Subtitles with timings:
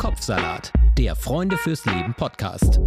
[0.00, 2.80] Kopfsalat, der Freunde fürs Leben Podcast.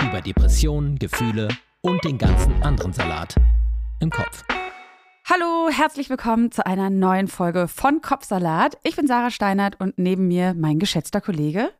[0.00, 1.48] Über Depressionen, Gefühle
[1.80, 3.34] und den ganzen anderen Salat
[3.98, 4.44] im Kopf.
[5.28, 8.78] Hallo, herzlich willkommen zu einer neuen Folge von Kopfsalat.
[8.84, 11.72] Ich bin Sarah Steinert und neben mir mein geschätzter Kollege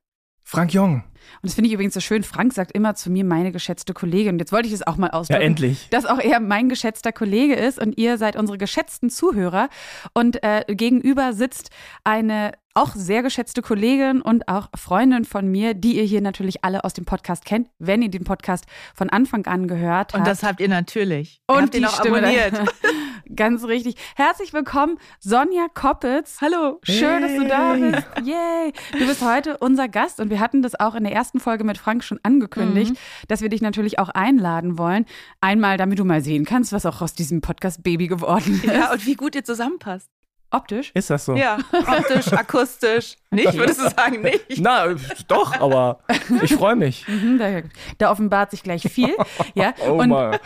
[0.45, 0.95] Frank Jong.
[0.95, 1.05] Und
[1.45, 2.25] das finde ich übrigens so schön.
[2.25, 4.35] Frank sagt immer zu mir, meine geschätzte Kollegin.
[4.35, 5.41] Und jetzt wollte ich es auch mal ausdrücken.
[5.41, 5.89] Ja, endlich.
[5.91, 9.69] Dass auch er mein geschätzter Kollege ist und ihr seid unsere geschätzten Zuhörer.
[10.15, 11.71] Und äh, gegenüber sitzt
[12.05, 16.85] eine auch sehr geschätzte Kollegin und auch Freundin von mir, die ihr hier natürlich alle
[16.85, 20.15] aus dem Podcast kennt, wenn ihr den Podcast von Anfang an gehört habt.
[20.15, 21.41] Und das habt ihr natürlich.
[21.47, 22.55] Und ihr habt die ihn auch Stimme abonniert.
[23.37, 23.97] Ganz richtig.
[24.17, 26.39] Herzlich willkommen, Sonja Koppitz.
[26.41, 26.81] Hallo.
[26.83, 27.91] Schön, dass du da Hey.
[27.93, 28.07] bist.
[28.25, 28.73] Yay.
[28.99, 31.79] Du bist heute unser Gast und wir hatten das auch in der ersten Folge mit
[31.79, 32.95] Frank schon angekündigt,
[33.29, 35.07] dass wir dich natürlich auch einladen wollen.
[35.41, 38.65] Einmal, damit du mal sehen kannst, was auch aus diesem Podcast Baby geworden ist.
[38.65, 40.09] Ja, und wie gut ihr zusammenpasst.
[40.53, 40.91] Optisch.
[40.95, 41.35] Ist das so?
[41.35, 43.17] Ja, optisch, akustisch.
[43.31, 44.59] Nicht, würdest du sagen, nicht?
[44.59, 44.95] Na,
[45.29, 46.01] doch, aber
[46.43, 47.07] ich freue mich.
[47.13, 47.61] Mhm, da,
[47.99, 49.15] da offenbart sich gleich viel.
[49.55, 49.75] Ja.
[49.87, 50.39] Oh und, mal.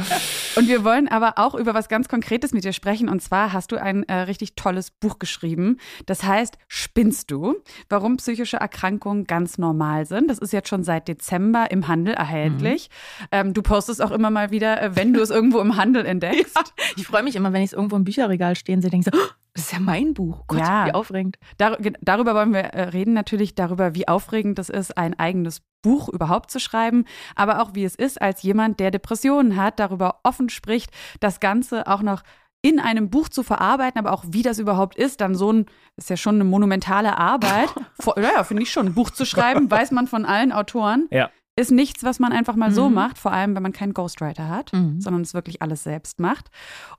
[0.57, 3.09] und wir wollen aber auch über was ganz Konkretes mit dir sprechen.
[3.09, 5.79] Und zwar hast du ein äh, richtig tolles Buch geschrieben.
[6.07, 7.57] Das heißt, Spinnst du?
[7.89, 10.29] Warum psychische Erkrankungen ganz normal sind.
[10.29, 12.91] Das ist jetzt schon seit Dezember im Handel erhältlich.
[13.33, 16.75] Ähm, du postest auch immer mal wieder, äh, wenn du es irgendwo im Handel entdeckst.
[16.97, 19.19] Ich freue mich immer, wenn ich es irgendwo im Bücherregal stehen sehe, denke so,
[19.57, 20.45] das ist ja mein Buch.
[20.47, 20.87] Gott, Ja.
[20.87, 21.39] wie aufregend.
[21.57, 26.09] Dar darüber wollen wir äh, reden, natürlich darüber, wie aufregend es ist, ein eigenes Buch
[26.11, 30.51] überhaupt zu schreiben, aber auch wie es ist, als jemand, der Depressionen hat, darüber offen
[30.51, 30.91] spricht,
[31.21, 32.23] das Ganze auch noch
[32.63, 36.11] in einem Buch zu verarbeiten, aber auch wie das überhaupt ist, dann so ein, ist
[36.11, 37.69] ja schon eine monumentale Arbeit.
[38.01, 38.87] Vor, ja, finde ich schon.
[38.89, 41.31] Ein Buch zu schreiben, weiß man von allen Autoren, Ja.
[41.59, 42.95] Ist nichts, was man einfach mal so Mhm.
[42.95, 45.01] macht, vor allem wenn man keinen Ghostwriter hat, Mhm.
[45.01, 46.51] sondern es wirklich alles selbst macht.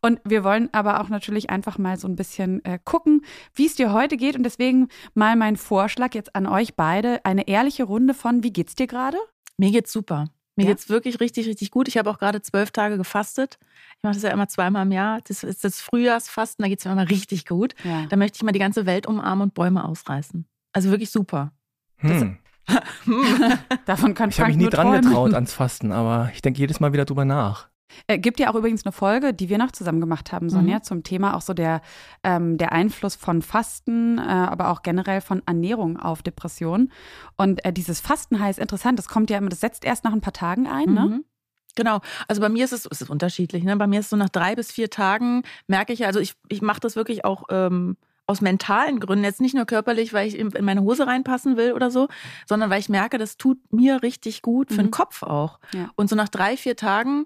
[0.01, 3.21] Und wir wollen aber auch natürlich einfach mal so ein bisschen äh, gucken,
[3.53, 4.35] wie es dir heute geht.
[4.35, 8.73] Und deswegen mal mein Vorschlag jetzt an euch beide, eine ehrliche Runde von, wie geht's
[8.75, 9.17] dir gerade?
[9.57, 10.25] Mir geht's super.
[10.55, 10.71] Mir Ja?
[10.71, 11.87] geht's wirklich richtig, richtig gut.
[11.87, 13.59] Ich habe auch gerade zwölf Tage gefastet.
[13.97, 15.21] Ich mache das ja immer zweimal im Jahr.
[15.27, 17.75] Das ist das Frühjahrsfasten, da geht's mir immer richtig gut.
[17.83, 18.07] Ja.
[18.09, 20.45] Da möchte ich mal die ganze Welt umarmen und Bäume ausreißen.
[20.73, 21.51] Also wirklich super.
[21.97, 22.37] Hm.
[23.85, 25.01] Davon kann Ich habe mich nie dran träumen.
[25.01, 27.67] getraut ans Fasten, aber ich denke jedes Mal wieder drüber nach.
[28.07, 30.83] Äh, gibt ja auch übrigens eine Folge, die wir noch zusammen gemacht haben, Sonja, Mhm.
[30.83, 31.81] zum Thema auch so der,
[32.23, 36.91] ähm, der Einfluss von Fasten, äh, aber auch generell von Ernährung auf Depressionen.
[37.37, 40.21] Und äh, dieses Fasten heißt interessant, das kommt ja immer, das setzt erst nach ein
[40.21, 41.01] paar Tagen ein, ne?
[41.05, 41.25] Mhm.
[41.75, 42.01] Genau.
[42.27, 43.63] Also bei mir ist es, es ist unterschiedlich.
[43.63, 43.77] Ne?
[43.77, 46.33] Bei mir ist es so nach drei bis vier Tagen merke ich ja, also ich,
[46.49, 50.37] ich mache das wirklich auch ähm, aus mentalen Gründen, jetzt nicht nur körperlich, weil ich
[50.37, 52.07] in in meine Hose reinpassen will oder so,
[52.45, 54.87] sondern weil ich merke, das tut mir richtig gut für Mhm.
[54.87, 55.59] den Kopf auch.
[55.73, 55.89] Ja.
[55.95, 57.25] Und so nach drei, vier Tagen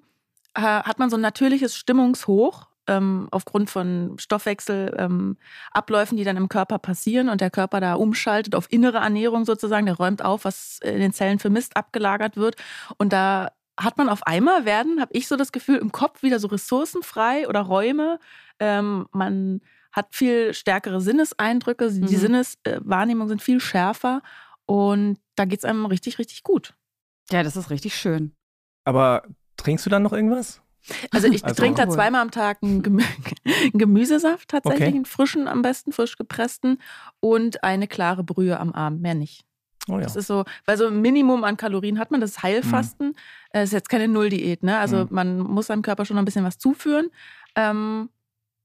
[0.53, 2.67] äh, hat man so ein natürliches Stimmungshoch.
[2.87, 5.37] Ähm, aufgrund von Stoffwechselabläufen,
[5.75, 9.85] ähm, die dann im Körper passieren und der Körper da umschaltet auf innere Ernährung sozusagen,
[9.85, 12.55] der räumt auf, was in den Zellen für Mist abgelagert wird.
[12.97, 16.39] Und da hat man auf einmal werden, habe ich so das Gefühl, im Kopf wieder
[16.39, 18.19] so Ressourcen frei oder Räume.
[18.59, 19.61] Ähm, man
[19.91, 22.05] hat viel stärkere Sinneseindrücke, Mhm.
[22.07, 24.21] die Sinneswahrnehmungen sind viel schärfer
[24.65, 26.73] und da geht es einem richtig, richtig gut.
[27.31, 28.33] Ja, das ist richtig schön.
[28.85, 29.23] Aber
[29.57, 30.61] trinkst du dann noch irgendwas?
[31.11, 31.93] Also ich Also- trinke da Cool.
[31.95, 33.03] zweimal am Tag einen, Gemü
[33.45, 34.95] einen Gemüsesaft tatsächlich, Okay.
[34.95, 36.79] einen frischen am besten, frisch gepressten
[37.19, 39.45] und eine klare Brühe am Abend, mehr nicht.
[39.89, 40.01] Oh ja.
[40.01, 43.15] Das ist so, weil so ein Minimum an Kalorien hat man, das ist Heilfasten.
[43.51, 44.77] Das ist jetzt keine Nulldiät, ne?
[44.77, 45.07] Also Mhm.
[45.09, 47.09] man muss seinem Körper schon noch ein bisschen was zuführen.
[47.55, 48.09] Ähm,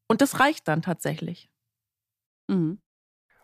[0.08, 1.48] und das reicht dann tatsächlich.
[2.48, 2.78] Mhm.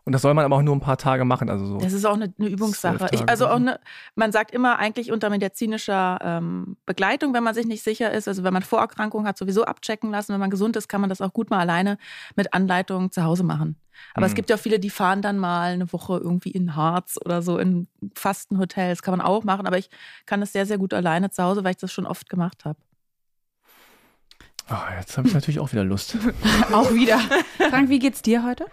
[0.05, 1.79] Und das soll man aber auch nur ein paar Tage machen, also so.
[1.79, 3.07] Das ist auch eine, eine Übungssache.
[3.13, 3.79] Ich, also auch eine,
[4.17, 8.43] man sagt immer eigentlich unter medizinischer ähm, Begleitung, wenn man sich nicht sicher ist, also
[8.43, 10.33] wenn man Vorerkrankungen hat, sowieso abchecken lassen.
[10.33, 11.99] Wenn man gesund ist, kann man das auch gut mal alleine
[12.35, 13.77] mit Anleitung zu Hause machen.
[14.15, 14.37] Aber es Mhm.
[14.37, 17.59] gibt ja auch viele, die fahren dann mal eine Woche irgendwie in Harz oder so
[17.59, 17.87] in
[18.17, 19.69] Fastenhotels, kann man auch machen.
[19.69, 19.89] Aber ich
[20.27, 22.79] kann das sehr, sehr gut alleine zu Hause, weil ich das schon oft gemacht habe.
[24.69, 26.17] Ah, jetzt habe ich natürlich auch wieder Lust.
[26.73, 27.19] Auch wieder.
[27.71, 28.67] Frank, wie geht's dir heute?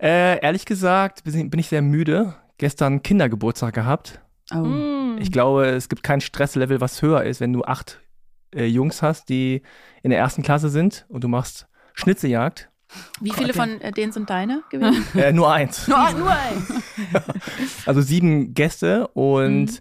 [0.00, 2.34] äh, ehrlich gesagt bin ich sehr müde.
[2.58, 4.20] Gestern Kindergeburtstag gehabt.
[4.52, 4.56] Oh.
[4.58, 5.18] Mm.
[5.20, 8.00] Ich glaube, es gibt kein Stresslevel, was höher ist, wenn du acht
[8.54, 9.62] äh, Jungs hast, die
[10.02, 12.68] in der ersten Klasse sind und du machst Schnitzeljagd.
[13.20, 15.04] Wie viele von äh, denen sind deine gewesen?
[15.14, 15.86] Äh, nur eins.
[15.86, 16.66] nur, nur ein.
[17.86, 19.78] Also sieben Gäste und Mhm.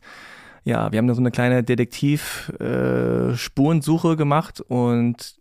[0.67, 5.37] Ja, wir haben da so eine kleine Detektiv-Spurensuche gemacht und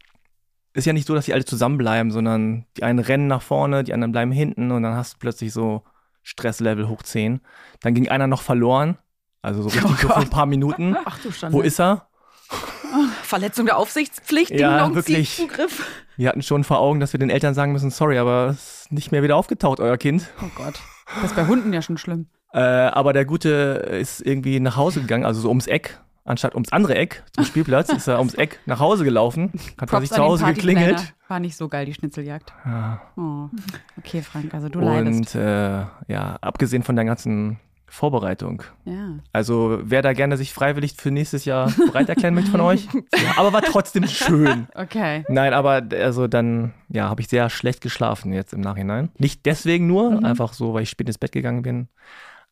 [0.73, 3.93] ist ja nicht so, dass die alle zusammenbleiben, sondern die einen rennen nach vorne, die
[3.93, 5.83] anderen bleiben hinten und dann hast du plötzlich so
[6.23, 7.41] Stresslevel hoch 10.
[7.81, 8.99] Dann ging einer noch verloren,
[9.43, 10.97] also so richtig so für ein paar Minuten.
[11.05, 11.59] Ach du Schande.
[11.59, 12.07] Wo ist er?
[13.25, 15.35] Verletzung der Aufsichtspflicht, Ja, wirklich.
[15.37, 15.85] Zugriff.
[16.17, 18.93] Wir hatten schon vor Augen, dass wir den Eltern sagen müssen, sorry, aber es ist
[18.93, 20.29] nicht mehr wieder aufgetaucht, euer Kind.
[20.41, 20.79] Oh Gott.
[21.17, 22.29] Das ist bei Hunden ja schon schlimm.
[22.57, 23.49] Äh, aber der Gute
[24.01, 27.91] ist irgendwie nach Hause gegangen, also so ums Eck, anstatt ums andere Eck zum Spielplatz,
[27.93, 31.15] ist er ums Eck nach Hause gelaufen, hat bei sich zu Hause geklingelt.
[31.29, 32.53] War nicht so geil, die Schnitzeljagd.
[32.65, 33.03] Ja.
[33.17, 33.51] Oh.
[33.99, 35.35] Okay, Frank, also du leidest.
[35.37, 37.59] Und äh, ja, abgesehen von der ganzen
[37.89, 38.63] Vorbereitung.
[38.85, 39.19] Ja.
[39.33, 42.89] Also wer da gerne sich freiwillig für nächstes Jahr bereit erklären möchte von euch.
[43.15, 44.67] Ja, aber war trotzdem schön.
[44.75, 45.25] Okay.
[45.29, 49.11] Nein, aber also dann, ja, habe ich sehr schlecht geschlafen jetzt im Nachhinein.
[49.19, 50.25] Nicht deswegen nur, Mhm.
[50.25, 51.89] einfach so, weil ich spät ins Bett gegangen bin.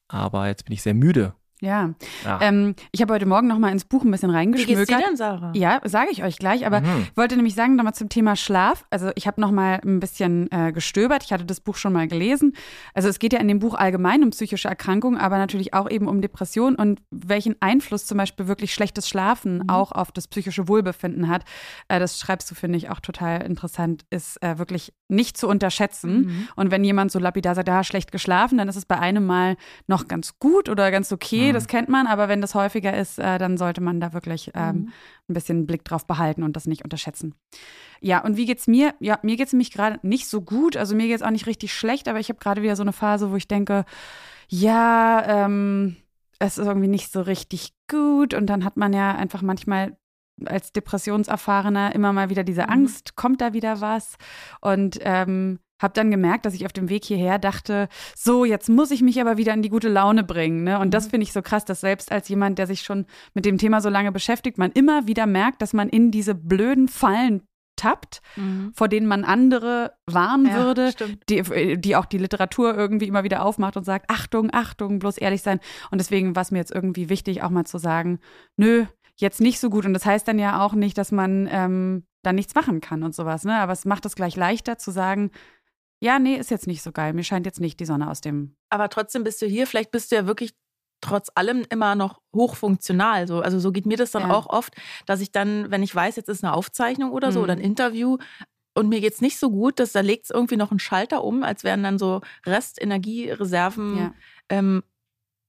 [0.09, 1.35] Aber jetzt bin ich sehr müde.
[1.65, 1.95] Ja.
[2.25, 2.39] Ja.
[2.43, 4.87] Ähm, ich habe heute Morgen noch mal ins Buch ein bisschen Wie reingeschmökert.
[4.89, 5.53] geht's dir denn, Sarah?
[5.55, 6.67] Ja, sage ich euch gleich.
[6.67, 7.07] Aber Mhm.
[7.11, 8.85] ich wollte nämlich sagen, nochmal zum Thema Schlaf.
[8.91, 11.25] Also ich habe nochmal ein bisschen äh, gestöbert.
[11.25, 12.53] Ich hatte das Buch schon mal gelesen.
[12.93, 16.07] Also es geht ja in dem Buch allgemein um psychische Erkrankungen, aber natürlich auch eben
[16.09, 19.69] um Depression und welchen Einfluss zum Beispiel wirklich schlechtes Schlafen Mhm.
[19.69, 21.45] auch auf das psychische Wohlbefinden hat.
[21.89, 26.27] Äh, das schreibst du, finde ich, auch total interessant, ist äh, wirklich nicht zu unterschätzen.
[26.27, 26.49] Mhm.
[26.57, 29.57] Und wenn jemand so lapidar sagt, ja, schlecht geschlafen, dann ist es bei einem Mal
[29.87, 31.54] noch ganz gut oder ganz okay, Mhm.
[31.55, 32.07] Das kennt man.
[32.07, 34.93] Aber wenn das häufiger ist, äh, dann sollte man da wirklich ähm, Mhm.
[35.29, 37.35] ein bisschen einen Blick drauf behalten und das nicht unterschätzen.
[38.01, 38.95] Ja, und wie geht's mir?
[39.01, 40.77] Ja, mir geht's nämlich gerade nicht so gut.
[40.77, 43.31] Also mir geht's auch nicht richtig schlecht, aber ich habe gerade wieder so eine Phase,
[43.31, 43.85] wo ich denke,
[44.49, 45.97] ja, ähm,
[46.39, 48.35] es ist irgendwie nicht so richtig gut.
[48.35, 49.97] Und dann hat man ja einfach manchmal
[50.45, 52.71] als Depressionserfahrener immer mal wieder diese Mhm.
[52.71, 54.17] Angst, kommt da wieder was?
[54.61, 58.91] Und ähm, habe dann gemerkt, dass ich auf dem Weg hierher dachte, so, jetzt muss
[58.91, 60.65] ich mich aber wieder in die gute Laune bringen.
[60.65, 60.79] Ne?
[60.79, 61.11] Und das Mhm.
[61.11, 63.89] finde ich so krass, dass selbst als jemand, der sich schon mit dem Thema so
[63.89, 67.43] lange beschäftigt, man immer wieder merkt, dass man in diese blöden Fallen
[67.77, 68.71] tappt, Mhm.
[68.73, 70.93] vor denen man andere warnen Ja, würde,
[71.29, 75.43] die, die auch die Literatur irgendwie immer wieder aufmacht und sagt, Achtung, Achtung, bloß ehrlich
[75.43, 75.59] sein.
[75.91, 78.21] Und deswegen war es mir jetzt irgendwie wichtig, auch mal zu sagen,
[78.57, 78.85] nö,
[79.17, 79.87] jetzt nicht so gut.
[79.87, 83.13] Und das heißt dann ja auch nicht, dass man ähm, dann nichts machen kann und
[83.15, 83.45] sowas.
[83.45, 83.57] Ne?
[83.57, 85.33] Aber es macht es gleich leichter zu sagen,
[86.05, 87.13] ja, nee, ist jetzt nicht so geil.
[87.15, 88.57] Mir scheint jetzt nicht die Sonne aus dem.
[88.71, 90.55] Aber trotzdem bist du hier, vielleicht bist du ja wirklich
[91.01, 93.27] trotz allem immer noch hochfunktional.
[93.27, 93.41] So.
[93.41, 94.31] Also so geht mir das dann Ja.
[94.35, 94.75] auch oft,
[95.07, 97.45] dass ich dann, wenn ich weiß, jetzt ist eine Aufzeichnung oder so Mhm.
[97.45, 98.19] oder ein Interview
[98.75, 101.43] und mir geht's nicht so gut, dass da legt es irgendwie noch einen Schalter um,
[101.43, 104.15] als wären dann so Restenergiereserven Ja.
[104.49, 104.83] ähm,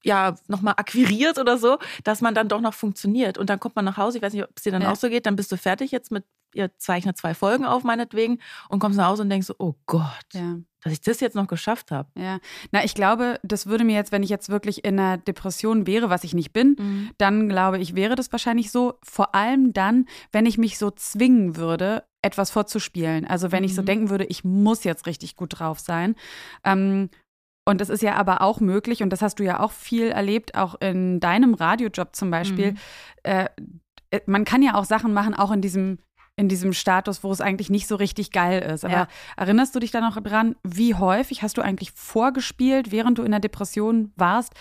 [0.04, 3.40] ja, nochmal akquiriert oder so, dass man dann doch noch funktioniert.
[3.40, 4.92] Und dann kommt man nach Hause, ich weiß nicht, ob es dir dann Ja.
[4.92, 6.24] auch so geht, dann bist du fertig jetzt mit,
[6.56, 10.25] ihr zeichnet zwei Folgen auf, meinetwegen, und kommst nach Hause und denkst so, oh Gott,
[10.34, 10.57] Ja.
[10.84, 12.10] dass ich das jetzt noch geschafft habe.
[12.18, 12.40] Ja.
[12.72, 16.10] Na, ich glaube, das würde mir jetzt, wenn ich jetzt wirklich in einer Depression wäre,
[16.10, 18.94] was ich nicht bin, dann glaube ich, wäre das wahrscheinlich so.
[19.04, 23.25] Vor allem dann, wenn ich mich so zwingen würde, etwas vorzuspielen.
[23.28, 23.86] Also wenn ich so Mhm.
[23.86, 26.16] denken würde, ich muss jetzt richtig gut drauf sein.
[26.63, 27.10] Ähm,
[27.68, 30.54] und das ist ja aber auch möglich, und das hast du ja auch viel erlebt,
[30.56, 32.74] auch in deinem Radiojob zum Beispiel.
[32.74, 32.78] Mhm.
[33.24, 33.46] Äh,
[34.12, 35.98] äh, man kann ja auch Sachen machen, auch in diesem
[36.37, 38.83] in diesem Status, wo es eigentlich nicht so richtig geil ist.
[38.83, 39.07] Aber Ja.
[39.37, 43.31] erinnerst du dich da noch dran, wie häufig hast du eigentlich vorgespielt, während du in
[43.31, 44.53] der Depression warst,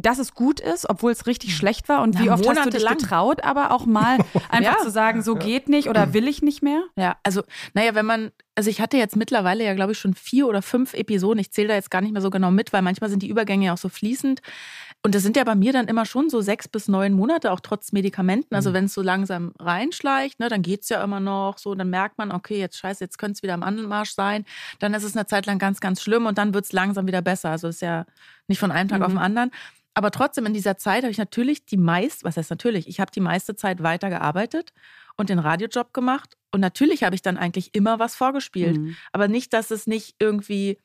[0.00, 2.02] dass es gut ist, obwohl es richtig schlecht war?
[2.02, 2.98] Und Ja, wie oft hast du dich monatelang.
[2.98, 4.18] getraut, aber auch mal
[4.48, 4.82] einfach Ja.
[4.82, 6.84] zu sagen, so geht nicht oder will ich nicht mehr?
[6.96, 7.42] Ja, also,
[7.74, 10.94] naja, wenn man, also ich hatte jetzt mittlerweile ja, glaube ich, schon vier oder fünf
[10.94, 11.40] Episoden.
[11.40, 13.66] Ich zähle da jetzt gar nicht mehr so genau mit, weil manchmal sind die Übergänge
[13.66, 14.40] ja auch so fließend.
[15.04, 17.60] Und das sind ja bei mir dann immer schon so sechs bis neun Monate, auch
[17.60, 18.54] trotz Medikamenten.
[18.54, 18.74] Also Mhm.
[18.74, 21.74] wenn es so langsam reinschleicht, ne, dann geht's ja immer noch so.
[21.74, 24.44] Dann merkt man, okay, jetzt scheiße, jetzt könnte es wieder am Anmarsch sein.
[24.80, 27.50] Dann ist es eine Zeit lang ganz, ganz schlimm und dann wird's langsam wieder besser.
[27.50, 28.06] Also ist ja
[28.48, 29.04] nicht von einem Tag Mhm.
[29.04, 29.50] auf den anderen.
[29.94, 33.10] Aber trotzdem in dieser Zeit habe ich natürlich die meist, was heißt natürlich, ich habe
[33.12, 34.72] die meiste Zeit weitergearbeitet
[35.16, 36.36] und den Radiojob gemacht.
[36.52, 38.78] Und natürlich habe ich dann eigentlich immer was vorgespielt.
[38.78, 38.96] Mhm.
[39.12, 40.78] Aber nicht, dass es nicht irgendwie,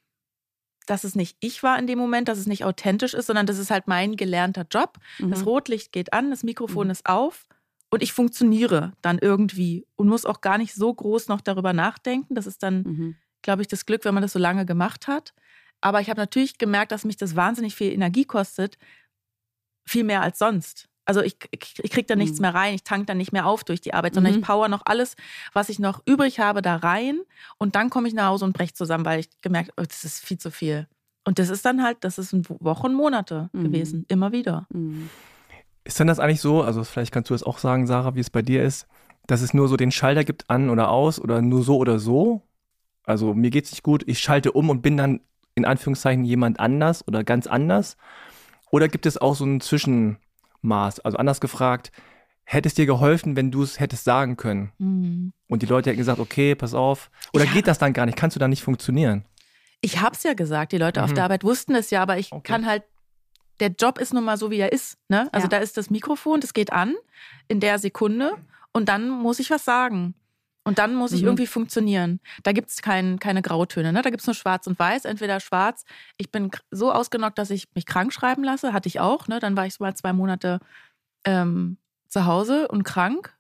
[0.86, 3.58] dass es nicht ich war in dem Moment, dass es nicht authentisch ist, sondern das
[3.58, 4.98] ist halt mein gelernter Job.
[5.30, 5.46] Das Mhm.
[5.46, 6.92] Rotlicht geht an, das Mikrofon Mhm.
[6.92, 7.48] ist auf
[7.90, 12.36] und ich funktioniere dann irgendwie und muss auch gar nicht so groß noch darüber nachdenken.
[12.36, 13.16] Das ist dann, Mhm.
[13.42, 15.34] glaube ich, das Glück, wenn man das so lange gemacht hat.
[15.82, 18.78] Aber ich habe natürlich gemerkt, dass mich das wahnsinnig viel Energie kostet,
[19.88, 20.88] viel mehr als sonst.
[21.06, 22.44] Also ich, ich, ich kriege da nichts Mhm.
[22.44, 24.40] mehr rein, ich tank da nicht mehr auf durch die Arbeit, sondern Mhm.
[24.40, 25.16] ich power noch alles,
[25.52, 27.20] was ich noch übrig habe, da rein
[27.58, 30.24] und dann komme ich nach Hause und breche zusammen, weil ich gemerkt habe, das ist
[30.24, 30.88] viel zu viel.
[31.26, 33.64] Und das ist dann halt, das ist Wochen, Monate Mhm.
[33.64, 34.68] gewesen, immer wieder.
[34.74, 35.10] Mhm.
[35.86, 38.30] Ist denn das eigentlich so, also vielleicht kannst du es auch sagen, Sarah, wie es
[38.30, 38.88] bei dir ist,
[39.28, 42.42] dass es nur so den Schalter gibt an oder aus oder nur so oder so?
[43.06, 45.20] Also mir geht's nicht gut, ich schalte um und bin dann
[45.56, 47.98] in Anführungszeichen jemand anders oder ganz anders?
[48.72, 49.62] Oder gibt es auch so ein
[50.64, 51.00] Zwischenmaß?
[51.02, 51.92] Also anders gefragt,
[52.46, 54.72] hätte es dir geholfen, wenn du es hättest sagen können?
[55.48, 57.12] Und die Leute hätten gesagt, okay, pass auf.
[57.34, 57.52] Oder Ja.
[57.54, 58.18] geht das dann gar nicht?
[58.18, 59.26] Kannst du da nicht funktionieren?
[59.82, 61.16] Ich habe es ja gesagt, die Leute auf Mhm.
[61.16, 62.42] der Arbeit wussten es ja, aber ich Okay.
[62.44, 62.84] kann halt,
[63.60, 64.98] der Job ist nun mal so, wie er ist.
[65.10, 65.28] Ne?
[65.34, 65.50] Also Ja.
[65.50, 66.96] da ist das Mikrofon, das geht an
[67.50, 68.32] in der Sekunde
[68.72, 70.16] und dann muss ich was sagen.
[70.66, 71.28] Und dann muss ich Mhm.
[71.28, 72.20] irgendwie funktionieren.
[72.44, 74.02] Da gibt es kein, keine Grautöne, ne?
[74.02, 75.04] da gibt es nur schwarz und weiß.
[75.06, 75.84] Entweder schwarz,
[76.18, 79.28] ich bin so ausgenockt, dass ich mich krank schreiben lasse, hatte ich auch.
[79.28, 79.40] Ne?
[79.40, 80.60] Dann war ich mal zwei Monate
[81.26, 81.78] ähm,
[82.08, 83.36] zu Hause und krank,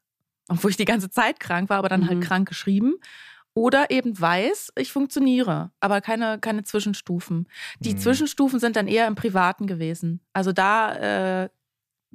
[0.50, 2.24] obwohl ich die ganze Zeit krank war, aber dann halt Mhm.
[2.24, 2.96] krank geschrieben.
[3.56, 7.48] Oder eben weiß, ich funktioniere, aber keine, keine Zwischenstufen.
[7.80, 7.98] Die Mhm.
[8.00, 10.22] Zwischenstufen sind dann eher im Privaten gewesen.
[10.34, 11.50] Also da, äh,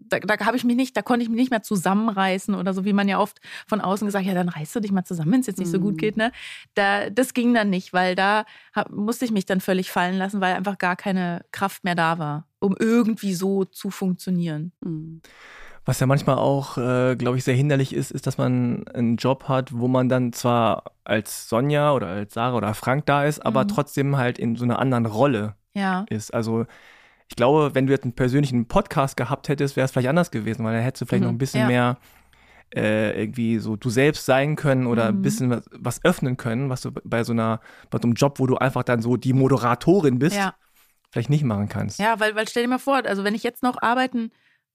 [0.08, 2.84] da, da habe ich mich nicht, da konnte ich mich nicht mehr zusammenreißen oder so,
[2.84, 5.40] wie man ja oft von außen gesagt, ja, dann reißt du dich mal zusammen, wenn
[5.40, 5.82] es jetzt nicht so Mhm.
[5.82, 6.32] gut geht, ne?
[6.74, 10.40] Da, das ging dann nicht, weil da hab, musste ich mich dann völlig fallen lassen,
[10.40, 14.72] weil einfach gar keine Kraft mehr da war, um irgendwie so zu funktionieren.
[14.80, 15.20] Mhm.
[15.84, 19.44] Was ja manchmal auch, äh, glaube ich, sehr hinderlich ist, ist, dass man einen Job
[19.48, 23.64] hat, wo man dann zwar als Sonja oder als Sarah oder Frank da ist, aber
[23.64, 23.68] Mhm.
[23.68, 26.04] trotzdem halt in so einer anderen Rolle Ja.
[26.10, 26.34] ist.
[26.34, 26.66] Also
[27.30, 30.64] ich glaube, wenn du jetzt einen persönlichen Podcast gehabt hättest, wäre es vielleicht anders gewesen,
[30.64, 31.66] weil dann hättest du vielleicht Mhm, noch ein bisschen ja.
[31.66, 31.96] mehr
[32.74, 35.22] äh, irgendwie so du selbst sein können oder ein Mhm.
[35.22, 38.46] bisschen was, was öffnen können, was du bei so einer, bei so einem Job, wo
[38.46, 40.54] du einfach dann so die Moderatorin bist, Ja.
[41.10, 41.98] vielleicht nicht machen kannst.
[41.98, 44.30] Ja, weil, weil stell dir mal vor, also wenn ich jetzt noch arbeiten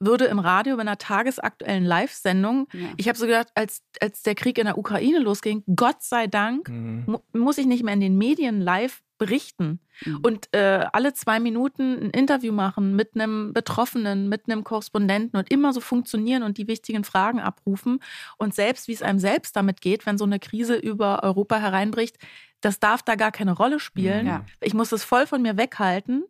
[0.05, 2.87] würde im Radio bei einer tagesaktuellen Live-Sendung, Ja.
[2.97, 6.69] ich habe so gedacht, als, als der Krieg in der Ukraine losging, Gott sei Dank,
[6.69, 7.03] Mhm.
[7.07, 10.19] mu muss ich nicht mehr in den Medien live berichten Mhm.
[10.23, 15.51] und äh, alle zwei Minuten ein Interview machen mit einem Betroffenen, mit einem Korrespondenten und
[15.51, 17.99] immer so funktionieren und die wichtigen Fragen abrufen.
[18.37, 22.17] Und selbst wie es einem selbst damit geht, wenn so eine Krise über Europa hereinbricht,
[22.59, 24.25] das darf da gar keine Rolle spielen.
[24.25, 24.45] Ja.
[24.61, 26.23] Ich muss das voll von mir weghalten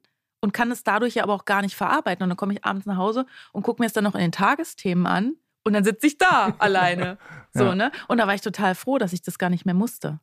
[0.44, 2.22] und kann es dadurch ja aber auch gar nicht verarbeiten.
[2.24, 4.34] Und dann komme ich abends nach Hause und gucke mir es dann noch in den
[4.34, 7.18] Tagesthemen an und dann sitze ich da alleine.
[7.54, 7.76] So, Ja.
[7.76, 7.92] ne?
[8.10, 10.20] Und da war ich total froh, dass ich das gar nicht mehr musste.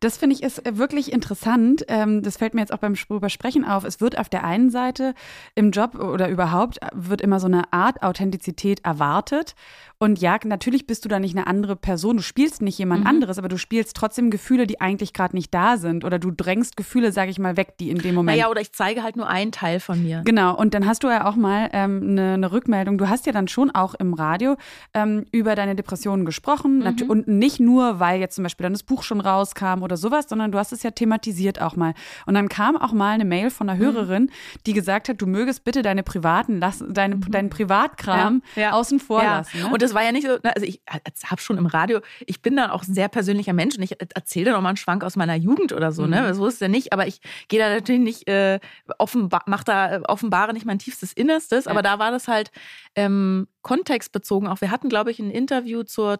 [0.00, 1.84] Das finde ich ist äh, wirklich interessant.
[1.88, 3.84] Ähm, Das fällt mir jetzt auch beim Sprechen auf.
[3.84, 5.14] Es wird auf der einen Seite
[5.54, 9.54] im Job oder überhaupt äh, wird immer so eine Art Authentizität erwartet.
[9.98, 12.16] Und ja, natürlich bist du da nicht eine andere Person.
[12.16, 13.06] Du spielst nicht jemand Mhm.
[13.06, 16.04] anderes, aber du spielst trotzdem Gefühle, die eigentlich gerade nicht da sind.
[16.04, 18.36] Oder du drängst Gefühle, sage ich mal, weg, die in dem Moment.
[18.36, 20.22] Naja, oder ich zeige halt nur einen Teil von mir.
[20.24, 22.98] Genau, und dann hast du ja auch mal ähm, eine, eine Rückmeldung.
[22.98, 24.56] Du hast ja dann schon auch im Radio
[24.92, 26.80] ähm, über deine Depressionen gesprochen.
[26.80, 27.08] Mhm.
[27.08, 29.20] Und nicht nur, weil jetzt zum Beispiel dann das Buch schon
[29.52, 31.94] rauskam oder sowas, sondern du hast es ja thematisiert auch mal.
[32.26, 33.84] Und dann kam auch mal eine Mail von einer Mhm.
[33.84, 34.30] Hörerin,
[34.66, 38.42] die gesagt hat, du mögest bitte deine privaten, lass, deine, deinen Privatkram Mhm.
[38.56, 38.72] Ja, ja.
[38.72, 39.38] außen vor Ja.
[39.38, 39.60] lassen.
[39.60, 39.70] Ne?
[39.72, 40.80] Und das war ja nicht so, ne, also ich
[41.26, 44.46] habe schon im Radio, ich bin dann auch ein sehr persönlicher Mensch und ich erzähle
[44.46, 46.22] dann auch mal einen Schwank aus meiner Jugend oder so, ne?
[46.28, 46.34] Mhm.
[46.34, 48.60] So ist es ja nicht, aber ich gehe da natürlich nicht, äh,
[48.98, 52.50] offenbar, mach da, äh, offenbare nicht mein tiefstes Innerstes, aber da war das halt
[52.94, 54.60] ähm, kontextbezogen auch.
[54.60, 56.18] Wir hatten, glaube ich, ein Interview zur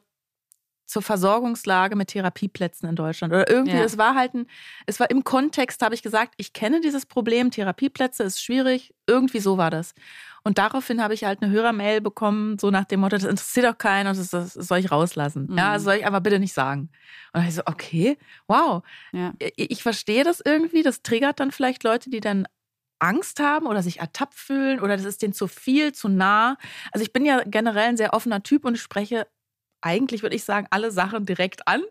[0.92, 3.32] zur Versorgungslage mit Therapieplätzen in Deutschland.
[3.32, 3.84] Oder irgendwie, Ja.
[3.84, 4.46] es war halt ein,
[4.86, 9.40] es war im Kontext, habe ich gesagt, ich kenne dieses Problem, Therapieplätze ist schwierig, irgendwie
[9.40, 9.94] so war das.
[10.44, 13.78] Und daraufhin habe ich halt eine Hörermail bekommen, so nach dem Motto, das interessiert doch
[13.78, 15.46] keinen und das, das soll ich rauslassen.
[15.48, 15.58] Mhm.
[15.58, 16.90] Ja, das soll ich aber bitte nicht sagen.
[17.32, 18.18] Und ich so, okay,
[18.48, 18.82] wow.
[19.12, 19.32] ja.
[19.38, 22.46] Ich, ich verstehe das irgendwie, das triggert dann vielleicht Leute, die dann
[22.98, 26.56] Angst haben oder sich ertappt fühlen oder das ist denen zu viel, zu nah.
[26.92, 29.26] Also ich bin ja generell ein sehr offener Typ und spreche
[29.82, 31.82] eigentlich, würde ich sagen, alle Sachen direkt an,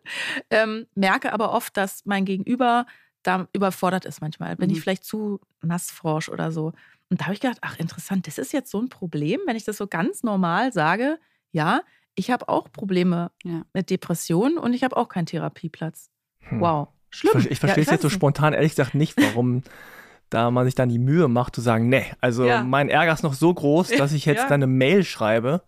[0.50, 2.86] ähm, merke aber oft, dass mein Gegenüber
[3.24, 4.56] da überfordert ist manchmal.
[4.56, 4.76] Bin Mhm.
[4.76, 6.74] ich vielleicht zu nassfrosch oder so.
[7.10, 9.64] Und da habe ich gedacht, ach interessant, das ist jetzt so ein Problem, wenn ich
[9.66, 11.20] das so ganz normal sage,
[11.52, 11.82] ja,
[12.16, 13.64] ich habe auch Probleme Ja.
[13.74, 16.10] mit Depressionen und ich habe auch keinen Therapieplatz.
[16.40, 16.60] Hm.
[16.62, 16.88] Wow.
[17.12, 17.42] Ich, Schlimm.
[17.42, 18.16] ver- ich verstehe es Ja, jetzt so nicht.
[18.16, 19.64] spontan ehrlich gesagt nicht, warum
[20.30, 22.64] da man sich dann die Mühe macht zu sagen, nee, also Ja.
[22.64, 24.48] mein Ärger ist noch so groß, dass ich jetzt Ja.
[24.48, 25.62] dann eine Mail schreibe.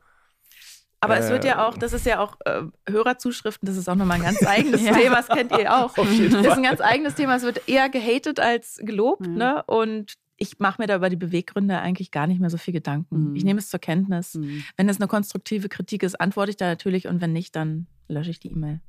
[1.03, 3.95] Aber es Äh, wird ja auch, das ist ja auch äh, Hörerzuschriften, das ist auch
[3.95, 4.93] nochmal ein ganz eigenes Ja.
[4.93, 5.95] Thema, das kennt ihr auch.
[5.97, 9.33] Das ist ein ganz eigenes Thema, es wird eher gehatet als gelobt, Ja.
[9.33, 9.63] ne?
[9.67, 13.29] Und ich mache mir da über die Beweggründe eigentlich gar nicht mehr so viel Gedanken.
[13.29, 13.35] Mhm.
[13.35, 14.33] Ich nehme es zur Kenntnis.
[14.35, 14.63] Mhm.
[14.77, 18.31] Wenn es eine konstruktive Kritik ist, antworte ich da natürlich und wenn nicht, dann lösche
[18.31, 18.81] ich die E-Mail.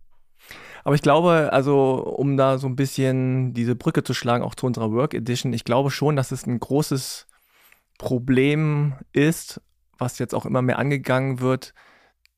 [0.85, 4.67] Aber ich glaube, also um da so ein bisschen diese Brücke zu schlagen, auch zu
[4.67, 7.27] unserer Work Edition, ich glaube schon, dass es ein großes
[7.99, 9.61] Problem ist,
[9.99, 11.73] was jetzt auch immer mehr angegangen wird,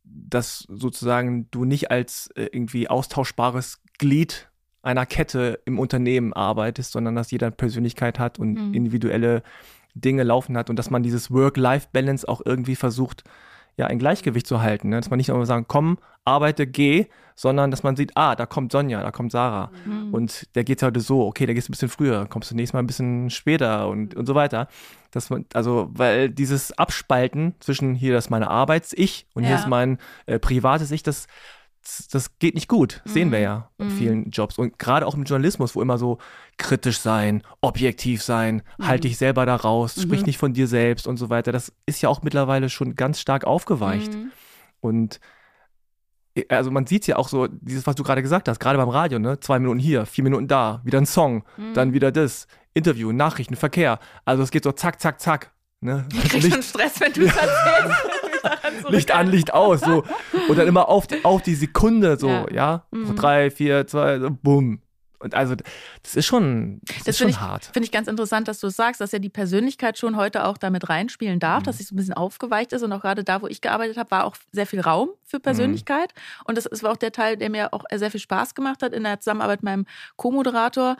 [0.08, 4.48] dass sozusagen du nicht als äh, irgendwie austauschbares Glied
[4.82, 8.74] einer Kette im Unternehmen arbeitest, sondern dass jeder eine Persönlichkeit hat und Mhm.
[8.74, 9.42] individuelle
[9.94, 13.24] Dinge laufen hat und dass man dieses Work-Life-Balance auch irgendwie versucht,
[13.76, 14.88] ja, ein Gleichgewicht zu halten.
[14.88, 14.96] Ne?
[14.96, 18.72] Dass man nicht nur sagen, komm, arbeite, geh, sondern dass man sieht, ah, da kommt
[18.72, 19.70] Sonja, da kommt Sarah.
[19.84, 20.14] Mhm.
[20.14, 22.80] Und der geht heute so, okay, der geht ein bisschen früher, kommst du nächstes Mal
[22.80, 24.68] ein bisschen später und, und so weiter.
[25.10, 29.58] Dass man, also, weil dieses Abspalten zwischen hier das ist meine Arbeits-Ich und hier Ja.
[29.58, 31.26] ist mein äh, privates Ich, das,
[32.12, 33.00] das, geht nicht gut.
[33.04, 33.44] Das sehen wir Mhm.
[33.44, 33.90] ja in Mhm.
[33.98, 34.58] vielen Jobs.
[34.58, 36.18] Und gerade auch im Journalismus, wo immer so
[36.58, 39.08] kritisch sein, objektiv sein, halt Mhm.
[39.08, 40.26] dich selber da raus, sprich Mhm.
[40.26, 41.52] nicht von dir selbst und so weiter.
[41.52, 44.12] Das ist ja auch mittlerweile schon ganz stark aufgeweicht.
[44.14, 44.32] Mhm.
[44.80, 45.20] Und
[46.50, 49.18] also man sieht ja auch so, dieses, was du gerade gesagt hast, gerade beim Radio,
[49.18, 49.40] ne?
[49.40, 51.74] Zwei Minuten hier, vier Minuten da, wieder ein Song, Mhm.
[51.74, 53.98] dann wieder das, Interview, Nachrichten, Verkehr.
[54.26, 55.50] Also es geht so zack, zack, zack.
[55.80, 56.06] Ne?
[56.12, 58.02] Ich krieg schon Stress, wenn du es erzählst.
[58.88, 59.80] Licht an, Licht aus.
[59.80, 60.04] So.
[60.48, 62.46] Und dann immer auf die, auf die Sekunde so, ja.
[62.50, 62.86] Ja.
[62.92, 63.16] So Mhm.
[63.16, 64.80] drei, vier, zwei, so, bumm.
[65.18, 65.54] Und also
[66.02, 67.64] das ist schon, das, Das ist schon finde ich, hart.
[67.72, 70.58] finde ich ganz interessant, dass du es sagst, dass ja die Persönlichkeit schon heute auch
[70.58, 71.64] damit reinspielen darf, Mhm.
[71.64, 72.82] dass sich so ein bisschen aufgeweicht ist.
[72.82, 76.12] Und auch gerade da, wo ich gearbeitet habe, war auch sehr viel Raum für Persönlichkeit.
[76.44, 78.92] Und das, das war auch der Teil, der mir auch sehr viel Spaß gemacht hat
[78.92, 79.86] in der Zusammenarbeit mit meinem
[80.16, 80.96] Co-Moderator.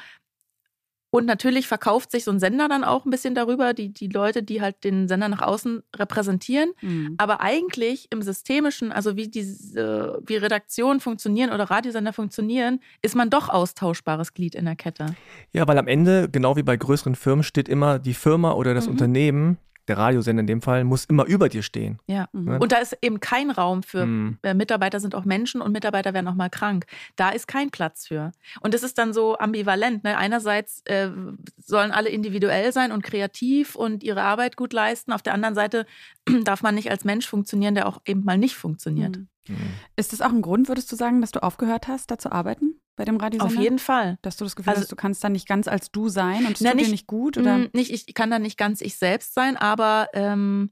[1.16, 4.42] Und natürlich verkauft sich so ein Sender dann auch ein bisschen darüber, die, die Leute,
[4.42, 6.72] die halt den Sender nach außen repräsentieren.
[6.82, 7.14] Mhm.
[7.16, 13.30] Aber eigentlich im Systemischen, also wie diese, wie Redaktionen funktionieren oder Radiosender funktionieren, ist man
[13.30, 15.06] doch austauschbares Glied in der Kette.
[15.54, 18.84] Ja, weil am Ende, genau wie bei größeren Firmen, steht immer die Firma oder das
[18.84, 18.92] Mhm.
[18.92, 19.56] Unternehmen,
[19.88, 21.98] der Radiosender in dem Fall, muss immer über dir stehen.
[22.06, 22.28] Ja.
[22.32, 22.58] Mhm.
[22.60, 24.38] Und da ist eben kein Raum für Mhm.
[24.42, 26.86] äh, Mitarbeiter sind auch Menschen und Mitarbeiter werden auch mal krank.
[27.16, 28.32] Da ist kein Platz für.
[28.60, 30.04] Und das ist dann so ambivalent.
[30.04, 30.16] Ne?
[30.16, 31.10] Einerseits äh,
[31.58, 35.12] sollen alle individuell sein und kreativ und ihre Arbeit gut leisten.
[35.12, 35.86] Auf der anderen Seite
[36.44, 39.18] darf man nicht als Mensch funktionieren, der auch eben mal nicht funktioniert.
[39.18, 39.28] Mhm.
[39.48, 39.56] Mhm.
[39.94, 42.80] Ist das auch ein Grund, würdest du sagen, dass du aufgehört hast, da zu arbeiten
[42.96, 43.54] bei dem Radiosender?
[43.56, 44.18] Auf jeden Fall.
[44.22, 46.52] Dass du das Gefühl Also- hast, du kannst da nicht ganz als du sein und
[46.56, 47.36] es Na, tut dir nicht- nicht gut?
[47.38, 47.58] Oder?
[47.58, 50.70] Mm, Nicht, ich kann da nicht ganz ich selbst sein, aber ähm,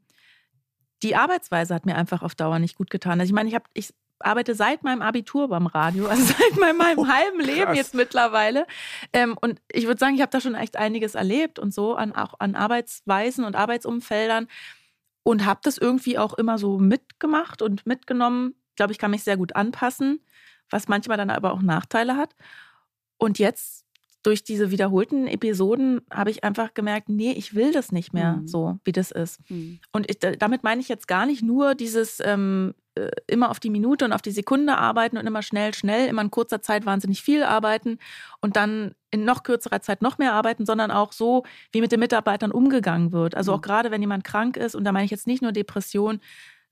[1.02, 3.20] die Arbeitsweise hat mir einfach auf Dauer nicht gut getan.
[3.20, 6.78] Also ich meine, ich habe ich arbeite seit meinem Abitur beim Radio, also seit meinem,
[6.78, 7.76] meinem Oh, halben Leben krass.
[7.76, 8.66] jetzt mittlerweile.
[9.12, 12.14] Ähm, und ich würde sagen, ich habe da schon echt einiges erlebt und so an
[12.14, 14.46] auch an Arbeitsweisen und Arbeitsumfeldern
[15.24, 18.54] und habe das irgendwie auch immer so mitgemacht und mitgenommen.
[18.70, 20.20] Ich glaube, ich kann mich sehr gut anpassen,
[20.70, 22.34] was manchmal dann aber auch Nachteile hat.
[23.18, 23.84] Und jetzt
[24.22, 28.48] durch diese wiederholten Episoden habe ich einfach gemerkt, nee, ich will das nicht mehr Mhm.
[28.48, 29.38] so, wie das ist.
[29.50, 29.80] Mhm.
[29.92, 33.68] Und ich, damit meine ich jetzt gar nicht nur dieses ähm, äh, immer auf die
[33.68, 37.20] Minute und auf die Sekunde arbeiten und immer schnell, schnell, immer in kurzer Zeit wahnsinnig
[37.22, 37.98] viel arbeiten
[38.40, 41.42] und dann in noch kürzerer Zeit noch mehr arbeiten, sondern auch so,
[41.72, 43.34] wie mit den Mitarbeitern umgegangen wird.
[43.34, 43.58] Also Mhm.
[43.58, 46.20] auch gerade, wenn jemand krank ist, und da meine ich jetzt nicht nur Depression,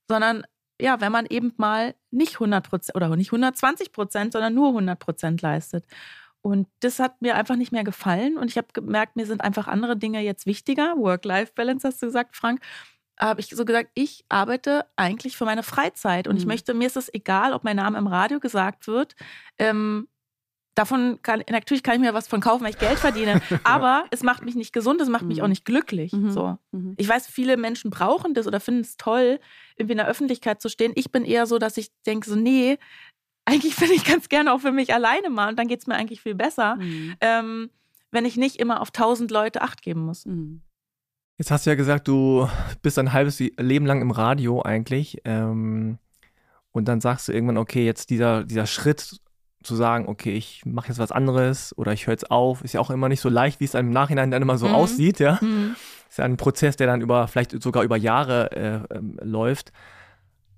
[0.09, 0.45] sondern
[0.83, 4.99] ja, wenn man eben mal nicht 100 Prozent oder nicht 120 Prozent, sondern nur 100
[4.99, 5.87] Prozent leistet.
[6.42, 8.37] Und das hat mir einfach nicht mehr gefallen.
[8.37, 10.97] Und ich habe gemerkt, mir sind einfach andere Dinge jetzt wichtiger.
[10.97, 12.61] Work-Life-Balance hast du gesagt, Frank.
[13.21, 16.27] Habe ich so gesagt, ich arbeite eigentlich für meine Freizeit.
[16.27, 16.49] Und ich Mhm.
[16.49, 19.14] möchte, mir ist es egal, ob mein Name im Radio gesagt wird.
[19.59, 20.09] Ähm,
[20.75, 23.41] davon kann, natürlich kann ich mir was von kaufen, weil ich Geld verdiene.
[23.65, 25.45] Aber es macht mich nicht gesund, es macht mich Mhm.
[25.45, 26.13] auch nicht glücklich.
[26.13, 26.31] Mhm.
[26.31, 26.59] So.
[26.73, 26.95] Mhm.
[26.97, 29.39] Ich weiß, viele Menschen brauchen das oder finden es toll,
[29.77, 30.93] irgendwie in der Öffentlichkeit zu stehen.
[30.95, 32.79] Ich bin eher so, dass ich denke, so, nee,
[33.45, 35.95] eigentlich bin ich ganz gerne auch für mich alleine mal und dann geht es mir
[35.97, 37.15] eigentlich viel besser, Mhm.
[37.21, 37.71] ähm,
[38.11, 40.27] wenn ich nicht immer auf tausend Leute Acht geben muss.
[40.27, 40.63] Mhm.
[41.39, 42.47] Jetzt hast du ja gesagt, du
[42.83, 45.19] bist ein halbes Leben lang im Radio eigentlich.
[45.25, 45.99] Ähm,
[46.73, 49.21] und dann sagst du irgendwann, okay, jetzt dieser, dieser Schritt
[49.62, 52.81] zu sagen, okay, ich mache jetzt was anderes oder ich höre jetzt auf, ist ja
[52.81, 54.75] auch immer nicht so leicht, wie es dann im Nachhinein dann immer so Mhm.
[54.75, 55.38] aussieht, ja.
[55.40, 55.77] Mhm.
[56.09, 58.51] Ist ja ein Prozess, der dann über, vielleicht sogar über Jahre
[58.90, 59.72] äh, ähm, läuft.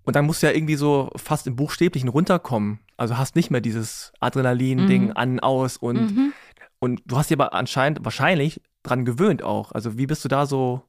[0.05, 2.81] Und dann musst du ja irgendwie so fast im Buchstäblichen runterkommen.
[2.97, 5.13] Also hast nicht mehr dieses Adrenalin-Ding Mhm.
[5.15, 6.35] an, aus und, Mhm.
[6.79, 9.73] und du hast dich aber anscheinend wahrscheinlich dran gewöhnt auch.
[9.73, 10.83] Also wie bist du da so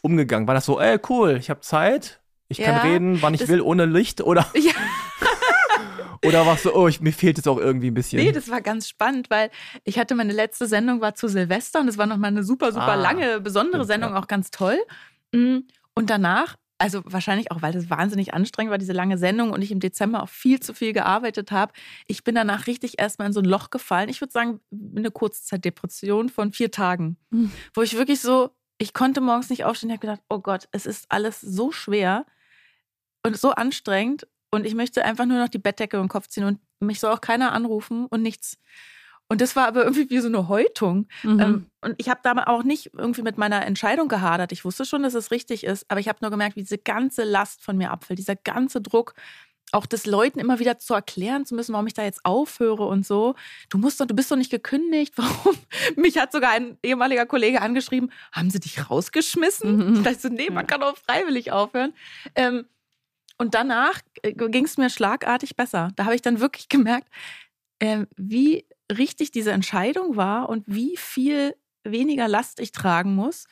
[0.00, 0.46] umgegangen?
[0.48, 3.60] War das so, ey, cool, ich habe Zeit, ich Ja, kann reden, wann ich will,
[3.60, 4.20] ohne Licht?
[4.22, 4.72] Oder, Ja.
[6.24, 8.22] oder warst du, oh, ich, mir fehlt jetzt auch irgendwie ein bisschen?
[8.22, 9.50] Nee, das war ganz spannend, weil
[9.84, 12.88] ich hatte meine letzte Sendung war zu Silvester und es war nochmal eine super, super
[12.88, 14.18] Ah, lange, besondere stimmt, Sendung, ja.
[14.20, 14.78] auch ganz toll.
[15.32, 15.58] Mm,
[15.94, 19.72] Und danach, also wahrscheinlich auch, weil das wahnsinnig anstrengend war, diese lange Sendung und ich
[19.72, 21.72] im Dezember auch viel zu viel gearbeitet habe,
[22.06, 24.08] ich bin danach richtig erstmal in so ein Loch gefallen.
[24.08, 24.60] Ich würde sagen,
[24.96, 27.50] eine Kurzzeitdepression von vier Tagen, Mhm.
[27.74, 30.86] wo ich wirklich so, ich konnte morgens nicht aufstehen, ich habe gedacht, oh Gott, es
[30.86, 32.26] ist alles so schwer
[33.26, 36.58] und so anstrengend und ich möchte einfach nur noch die Bettdecke den Kopf ziehen und
[36.80, 38.58] mich soll auch keiner anrufen und nichts.
[39.30, 41.06] Und das war aber irgendwie wie so eine Häutung.
[41.22, 41.40] Mhm.
[41.40, 44.52] Ähm, und ich habe da auch nicht irgendwie mit meiner Entscheidung gehadert.
[44.52, 47.24] Ich wusste schon, dass es richtig ist, aber ich habe nur gemerkt, wie diese ganze
[47.24, 49.14] Last von mir abfällt, dieser ganze Druck,
[49.70, 53.06] auch das Leuten immer wieder zu erklären zu müssen, warum ich da jetzt aufhöre und
[53.06, 53.34] so.
[53.68, 55.12] Du musst doch, du bist doch nicht gekündigt.
[55.16, 55.56] Warum?
[55.96, 59.90] Mich hat sogar ein ehemaliger Kollege angeschrieben, haben sie dich rausgeschmissen?
[59.90, 59.94] Mhm.
[59.96, 61.92] Ich dachte so, nee, man kann auch freiwillig aufhören.
[62.34, 62.64] Ähm,
[63.38, 65.88] und danach ging es mir schlagartig besser.
[65.96, 67.08] Da habe ich dann wirklich gemerkt,
[67.80, 73.46] ähm, wie richtig diese Entscheidung war und wie viel weniger Last ich tragen muss,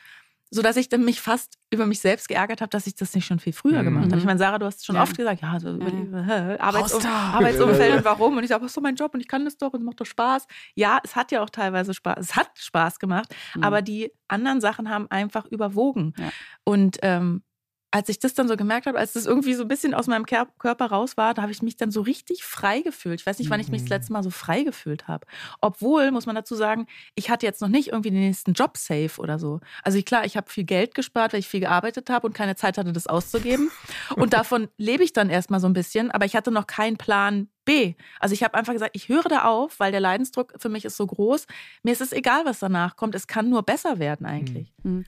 [0.49, 3.39] sodass ich dann mich fast über mich selbst geärgert habe, dass ich das nicht schon
[3.39, 3.85] viel früher Mhm.
[3.85, 4.17] gemacht habe.
[4.17, 5.03] Ich meine, Sarah, du hast schon Ja.
[5.03, 7.05] oft gesagt, ja, so Ja, äh, Arbeitsum.
[7.05, 8.37] Arbeitsumfeld und warum.
[8.37, 9.85] Und ich sage, was ist doch mein Job und ich kann das doch und es
[9.85, 10.47] macht doch Spaß.
[10.75, 12.17] Ja, es hat ja auch teilweise Spaß.
[12.19, 13.63] Es hat Spaß gemacht, Mhm.
[13.63, 16.13] aber die anderen Sachen haben einfach überwogen.
[16.17, 16.29] Ja.
[16.63, 17.43] Und ähm,
[17.89, 20.25] als ich das dann so gemerkt habe, als das irgendwie so ein bisschen aus meinem
[20.25, 23.21] Körper raus war, da habe ich mich dann so richtig frei gefühlt.
[23.21, 25.25] Ich weiß nicht, wann ich mich das letzte Mal so frei gefühlt habe.
[25.61, 29.21] Obwohl, muss man dazu sagen, ich hatte jetzt noch nicht irgendwie den nächsten Job safe
[29.21, 29.61] oder so.
[29.83, 32.77] Also klar, ich habe viel Geld gespart, weil ich viel gearbeitet habe und keine Zeit
[32.77, 33.71] hatte, das auszugeben.
[34.15, 37.47] Und davon lebe ich dann erstmal so ein bisschen, aber ich hatte noch keinen Plan
[37.63, 37.95] B.
[38.19, 40.97] Also ich habe einfach gesagt, ich höre da auf, weil der Leidensdruck für mich ist
[40.97, 41.47] so groß.
[41.83, 43.15] Mir ist es egal, was danach kommt.
[43.15, 44.73] Es kann nur besser werden eigentlich.
[44.83, 45.05] Mhm.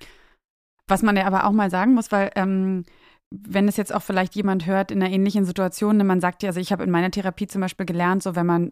[0.89, 2.83] Was man ja aber auch mal sagen muss, weil ähm,
[3.31, 6.49] wenn es jetzt auch vielleicht jemand hört in einer ähnlichen Situation, ne, man sagt ja,
[6.49, 8.69] also ich habe in meiner Therapie zum Beispiel gelernt, so wenn man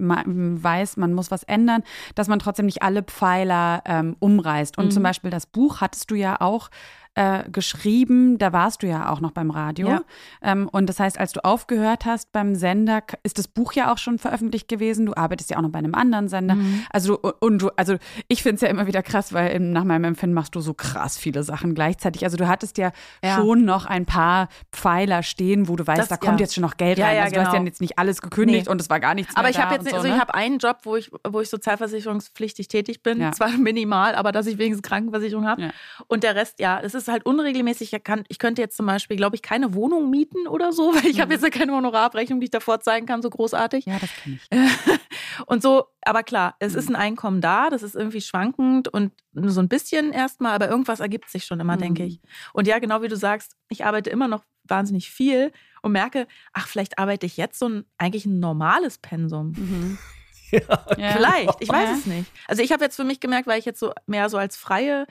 [0.63, 1.83] weiß, man muss was ändern,
[2.15, 4.77] dass man trotzdem nicht alle Pfeiler ähm, umreißt.
[4.77, 4.91] Und mhm.
[4.91, 6.69] zum Beispiel das Buch hattest du ja auch
[7.17, 9.87] äh, geschrieben, da warst du ja auch noch beim Radio.
[9.87, 10.01] Ja.
[10.43, 13.97] Ähm, und das heißt, als du aufgehört hast beim Sender, ist das Buch ja auch
[13.97, 15.07] schon veröffentlicht gewesen.
[15.07, 16.53] Du arbeitest ja auch noch bei einem anderen Sender.
[16.53, 16.83] Mhm.
[16.91, 17.95] Also, und du, also
[18.27, 21.17] ich finde es ja immer wieder krass, weil nach meinem Empfinden machst du so krass
[21.17, 22.23] viele Sachen gleichzeitig.
[22.23, 22.91] Also du hattest ja,
[23.23, 23.37] ja.
[23.37, 26.43] schon noch ein paar Pfeiler stehen, wo du weißt, das, da kommt ja.
[26.43, 27.17] jetzt schon noch Geld rein.
[27.17, 27.31] also genau.
[27.31, 27.67] du hast ja genau.
[27.67, 28.71] jetzt nicht alles gekündigt nee.
[28.71, 29.35] und es war gar nichts.
[29.35, 30.13] Aber ich habe jetzt, so, also ne?
[30.13, 33.33] ich habe einen Job, wo ich, wo ich sozialversicherungspflichtig tätig bin.
[33.33, 35.71] Zwar minimal, aber dass ich wenigstens Krankenversicherung habe.
[36.05, 37.93] Und der Rest, ja, es ist ist halt unregelmäßig.
[37.93, 41.05] Ich, kann, ich könnte jetzt zum Beispiel, glaube ich, keine Wohnung mieten oder so, weil
[41.05, 41.21] ich mhm.
[41.21, 43.85] habe jetzt ja keine Honorarabrechnung, die ich davor zeigen kann, so großartig.
[43.85, 44.99] Ja, das kenne ich.
[45.45, 46.79] und so, aber klar, es mhm.
[46.79, 50.69] ist ein Einkommen da, das ist irgendwie schwankend und nur so ein bisschen erstmal, aber
[50.69, 51.81] irgendwas ergibt sich schon immer, mhm.
[51.81, 52.19] denke ich.
[52.53, 56.67] Und ja, genau wie du sagst, ich arbeite immer noch wahnsinnig viel und merke, ach,
[56.67, 59.53] vielleicht arbeite ich jetzt so ein eigentlich ein normales Pensum.
[59.57, 59.97] Mhm.
[60.49, 61.11] Ja.
[61.11, 61.95] Vielleicht, ich weiß ja.
[61.97, 62.31] es nicht.
[62.47, 65.05] Also ich habe jetzt für mich gemerkt, weil ich jetzt so mehr so als freie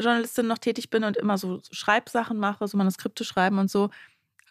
[0.00, 3.90] Journalistin noch tätig bin und immer so Schreibsachen mache, so Manuskripte schreiben und so.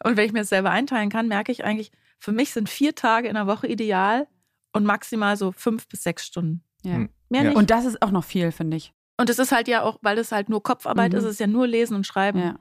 [0.03, 2.95] Und wenn ich mir das selber einteilen kann, merke ich eigentlich, für mich sind vier
[2.95, 4.27] Tage in der Woche ideal
[4.73, 6.63] und maximal so fünf bis sechs Stunden.
[6.83, 6.95] Ja.
[6.95, 7.09] Hm.
[7.29, 7.49] Mehr ja.
[7.49, 7.57] nicht.
[7.57, 8.93] Und das ist auch noch viel, finde ich.
[9.17, 11.17] Und es ist halt ja auch, weil es halt nur Kopfarbeit mhm.
[11.17, 12.39] ist, es ist ja nur Lesen und Schreiben.
[12.39, 12.59] Ja.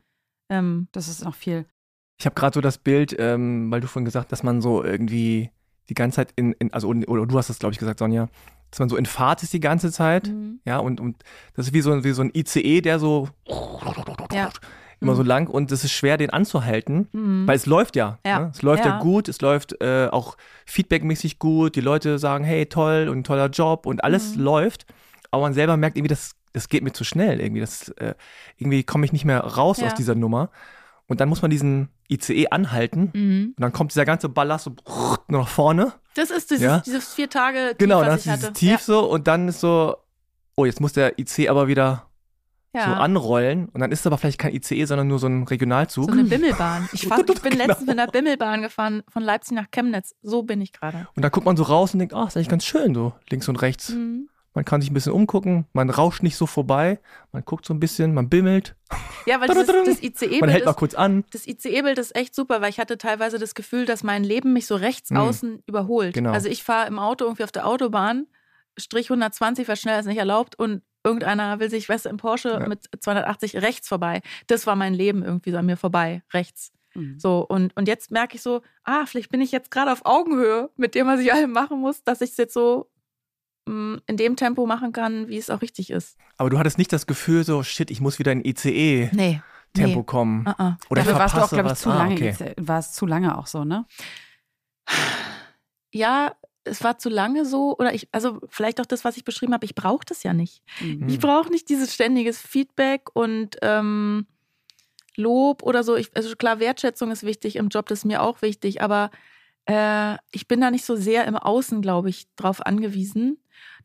[0.48, 1.66] Ähm, das ist noch viel.
[2.18, 4.82] Ich habe gerade so das Bild, ähm, weil du vorhin gesagt hast, dass man so
[4.82, 5.50] irgendwie
[5.88, 8.28] die ganze Zeit in, in also oder du hast das, glaube ich, gesagt, Sonja,
[8.70, 10.28] dass man so in Fahrt ist die ganze Zeit.
[10.28, 10.60] Mhm.
[10.64, 11.22] Ja, und, und
[11.54, 13.28] das ist wie so, wie so ein ICE, der so
[14.32, 14.50] ja.
[15.00, 15.16] immer mhm.
[15.16, 17.46] so lang und es ist schwer, den anzuhalten, mhm.
[17.46, 18.18] weil es läuft ja.
[18.26, 18.40] ja.
[18.40, 18.50] Ne?
[18.52, 18.92] Es läuft ja.
[18.92, 18.98] ja.
[19.00, 21.76] gut, es läuft äh, auch feedbackmäßig gut.
[21.76, 24.42] Die Leute sagen, hey, toll und toller Job und alles mhm.
[24.42, 24.86] läuft.
[25.30, 27.60] Aber man selber merkt irgendwie, das, das geht mir zu schnell irgendwie.
[27.60, 28.14] Das, äh,
[28.56, 30.50] irgendwie komme ich nicht mehr raus aus dieser Nummer.
[31.08, 33.54] Und dann muss man diesen ICE anhalten mhm.
[33.56, 34.76] und dann kommt dieser ganze Ballast so
[35.28, 35.94] nach vorne.
[36.14, 36.80] Das ist dieses, ja?
[36.80, 38.78] dieses vier Tage Tief, Genau, das ist dieses Tief ja.
[38.78, 39.96] so und dann ist so,
[40.54, 42.08] oh, jetzt muss der ICE aber wieder
[42.74, 42.84] ja.
[42.84, 46.04] so anrollen und dann ist es aber vielleicht kein ICE, sondern nur so ein Regionalzug.
[46.04, 46.88] So eine Bimmelbahn.
[46.92, 47.66] Ich, fahr, ich bin genau.
[47.66, 50.14] letztens mit einer Bimmelbahn gefahren von Leipzig nach Chemnitz.
[50.22, 51.08] So bin ich gerade.
[51.16, 53.14] Und da guckt man so raus und denkt, ach, oh, ist eigentlich ganz schön so
[53.30, 53.90] links und rechts.
[53.90, 54.28] Mhm.
[54.58, 56.98] Man kann sich ein bisschen umgucken, man rauscht nicht so vorbei,
[57.30, 58.74] man guckt so ein bisschen, man bimmelt.
[59.24, 60.40] Ja, weil das, das ICE-Bild.
[60.40, 61.24] Man hält mal kurz an.
[61.30, 64.66] Das ICE-Bild ist echt super, weil ich hatte teilweise das Gefühl, dass mein Leben mich
[64.66, 65.18] so rechts mhm.
[65.18, 66.12] außen überholt.
[66.12, 66.32] Genau.
[66.32, 68.26] Also ich fahre im Auto irgendwie auf der Autobahn,
[68.76, 72.48] Strich 120, weil schneller ist nicht erlaubt und irgendeiner will sich, weißt du, im Porsche
[72.48, 72.66] ja.
[72.66, 74.22] mit 280 rechts vorbei.
[74.48, 76.72] Das war mein Leben irgendwie so an mir vorbei, rechts.
[76.96, 77.20] Mhm.
[77.20, 80.68] So, und, und jetzt merke ich so, ah, vielleicht bin ich jetzt gerade auf Augenhöhe
[80.74, 82.90] mit dem, was ich allem machen muss, dass ich es jetzt so
[84.06, 86.16] in dem Tempo machen kann, wie es auch richtig ist.
[86.36, 89.10] Aber du hattest nicht das Gefühl, so, shit, ich muss wieder in ICE.
[89.12, 89.42] Nee.
[89.74, 90.04] Tempo nee.
[90.04, 90.46] kommen.
[90.46, 90.74] Uh -uh.
[90.90, 92.14] Oder Dafür warst du auch, glaube ich, zu ah, lange.
[92.14, 92.54] Okay.
[92.56, 93.86] War es zu lange auch so, ne?
[95.92, 97.76] Ja, es war zu lange so.
[97.78, 100.62] Oder ich, also vielleicht auch das, was ich beschrieben habe, ich brauche das ja nicht.
[100.80, 101.08] Mhm.
[101.08, 104.26] Ich brauche nicht dieses ständiges Feedback und ähm,
[105.16, 105.96] Lob oder so.
[105.96, 109.10] Ich, also klar, Wertschätzung ist wichtig im Job, das ist mir auch wichtig, aber
[109.66, 113.38] äh, ich bin da nicht so sehr im Außen, glaube ich, drauf angewiesen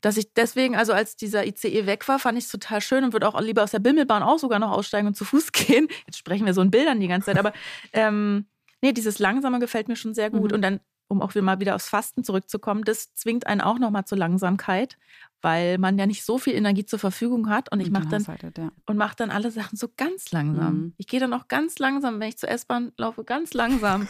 [0.04, 3.14] dass ich deswegen, also als dieser ICE weg war, fand ich es total schön und
[3.14, 5.88] würde auch lieber aus der Bimmelbahn auch sogar noch aussteigen und zu Fuß gehen.
[6.06, 7.54] Jetzt sprechen wir so in Bildern die ganze Zeit, aber
[7.94, 8.44] ähm,
[8.82, 10.50] nee, dieses Langsame gefällt mir schon sehr gut.
[10.50, 10.56] Mhm.
[10.56, 14.18] Und dann, um auch mal wieder aufs Fasten zurückzukommen, das zwingt einen auch nochmal zur
[14.18, 14.98] Langsamkeit,
[15.40, 18.26] weil man ja nicht so viel Energie zur Verfügung hat und ich mache dann
[18.58, 18.72] ja.
[18.84, 20.74] und mache dann alle Sachen so ganz langsam.
[20.74, 20.94] Mhm.
[20.98, 24.06] Ich gehe dann auch ganz langsam, wenn ich zur S-Bahn laufe, ganz langsam,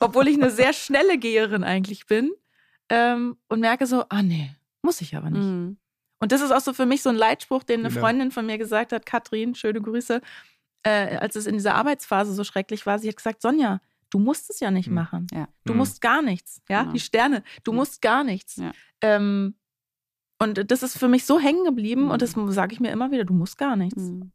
[0.00, 2.32] obwohl ich eine sehr schnelle Geherin eigentlich bin
[2.88, 4.50] ähm, und merke so, ah nee,
[4.86, 5.44] muss ich aber nicht.
[5.44, 5.76] Mhm.
[6.18, 8.00] Und das ist auch so für mich so ein Leitspruch, den eine genau.
[8.00, 10.22] Freundin von mir gesagt hat, Katrin, schöne Grüße,
[10.84, 12.98] äh, als es in dieser Arbeitsphase so schrecklich war.
[12.98, 14.94] Sie hat gesagt, Sonja, du musst es ja nicht mhm.
[14.94, 15.26] machen.
[15.32, 15.48] Ja.
[15.64, 15.80] Du mhm.
[15.80, 16.62] musst gar nichts.
[16.68, 16.92] Ja, genau.
[16.92, 17.76] die Sterne, du mhm.
[17.78, 18.56] musst gar nichts.
[18.56, 18.72] Ja.
[19.02, 19.56] Ähm,
[20.38, 22.50] und das ist für mich so hängen geblieben und das mhm.
[22.50, 24.02] sage ich mir immer wieder, du musst gar nichts.
[24.02, 24.32] Mhm.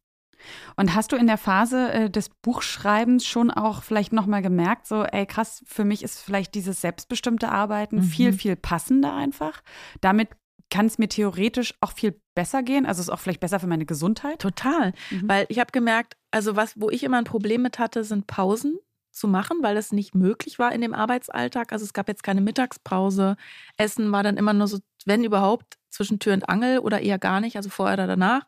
[0.75, 5.03] Und hast du in der Phase äh, des Buchschreibens schon auch vielleicht nochmal gemerkt, so,
[5.03, 8.03] ey, krass, für mich ist vielleicht dieses selbstbestimmte Arbeiten mhm.
[8.03, 9.61] viel, viel passender einfach.
[10.01, 10.29] Damit
[10.71, 12.88] kann es mir theoretisch auch viel besser gehen?
[12.88, 14.39] Also ist es auch vielleicht besser für meine Gesundheit?
[14.39, 14.93] Total.
[15.12, 15.29] Mhm.
[15.29, 18.79] Weil ich habe gemerkt, also was, wo ich immer ein Problem mit hatte, sind Pausen
[19.12, 21.73] zu machen, weil das nicht möglich war in dem Arbeitsalltag.
[21.73, 23.36] Also es gab jetzt keine Mittagspause.
[23.77, 27.41] Essen war dann immer nur so, wenn überhaupt, zwischen Tür und Angel oder eher gar
[27.41, 28.43] nicht, also vorher oder danach.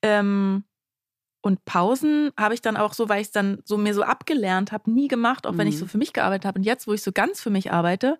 [0.00, 0.64] Ähm,
[1.42, 4.72] und Pausen habe ich dann auch so, weil ich es dann so mir so abgelernt
[4.72, 5.58] habe, nie gemacht, auch mhm.
[5.58, 5.90] wenn ich so mhm.
[5.90, 6.58] für mich gearbeitet habe.
[6.58, 8.16] Und jetzt, wo ich so ganz für mich arbeite,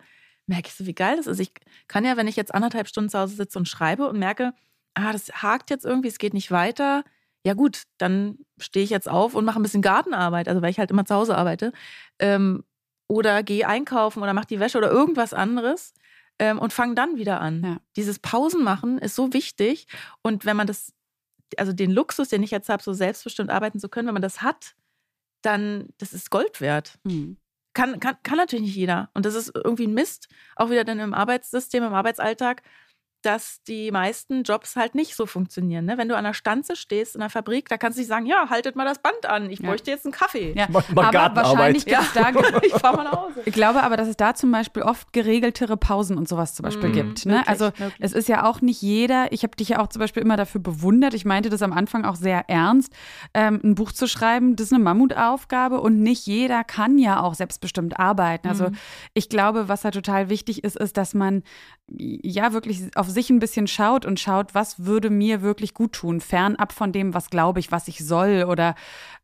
[0.49, 1.39] merke ich so, wie geil das ist.
[1.39, 1.51] Ich
[1.87, 4.53] kann ja, wenn ich jetzt anderthalb Stunden zu Hause sitze und schreibe und merke,
[4.95, 7.03] ah, das hakt jetzt irgendwie, es geht nicht weiter,
[7.45, 10.79] ja gut, dann stehe ich jetzt auf und mache ein bisschen Gartenarbeit, also weil ich
[10.79, 11.71] halt immer zu Hause arbeite.
[12.17, 12.63] Ähm,
[13.07, 15.93] oder gehe einkaufen oder mache die Wäsche oder irgendwas anderes
[16.39, 17.63] ähm, und fange dann wieder an.
[17.63, 17.77] Ja.
[17.95, 19.87] Dieses Pausen machen ist so wichtig.
[20.21, 20.93] Und wenn man das,
[21.57, 24.41] also den Luxus, den ich jetzt habe, so selbstbestimmt arbeiten zu können, wenn man das
[24.41, 24.75] hat,
[25.41, 26.99] dann, das ist Gold wert.
[27.03, 27.37] Mhm.
[27.73, 29.09] Kann, kann, kann natürlich nicht jeder.
[29.13, 32.63] Und das ist irgendwie ein Mist, auch wieder dann im Arbeitssystem, im Arbeitsalltag
[33.21, 35.85] dass die meisten Jobs halt nicht so funktionieren.
[35.85, 35.97] Ne?
[35.97, 38.49] Wenn du an der Stanze stehst in der Fabrik, da kannst du nicht sagen, ja,
[38.49, 39.67] haltet mal das Band an, ich ja.
[39.67, 40.53] bräuchte jetzt einen Kaffee.
[40.55, 40.67] Ja.
[40.69, 42.29] Mach mal aber wahrscheinlich gibt es da,
[42.63, 43.41] ich fahr mal nach Hause.
[43.45, 46.89] Ich glaube aber, dass es da zum Beispiel oft geregeltere Pausen und sowas zum Beispiel
[46.89, 47.25] mm, gibt.
[47.25, 47.33] Ne?
[47.33, 47.93] Wirklich, also wirklich.
[47.99, 50.61] es ist ja auch nicht jeder, ich habe dich ja auch zum Beispiel immer dafür
[50.61, 52.93] bewundert, ich meinte das am Anfang auch sehr ernst,
[53.33, 57.33] ähm, ein Buch zu schreiben, das ist eine Mammutaufgabe und nicht jeder kann ja auch
[57.33, 58.47] selbstbestimmt arbeiten.
[58.47, 58.75] Also mm.
[59.13, 61.43] ich glaube, was da total wichtig ist, ist, dass man
[61.97, 66.21] ja wirklich auf sich ein bisschen schaut und schaut, was würde mir wirklich gut tun,
[66.21, 68.75] fernab von dem, was glaube ich, was ich soll oder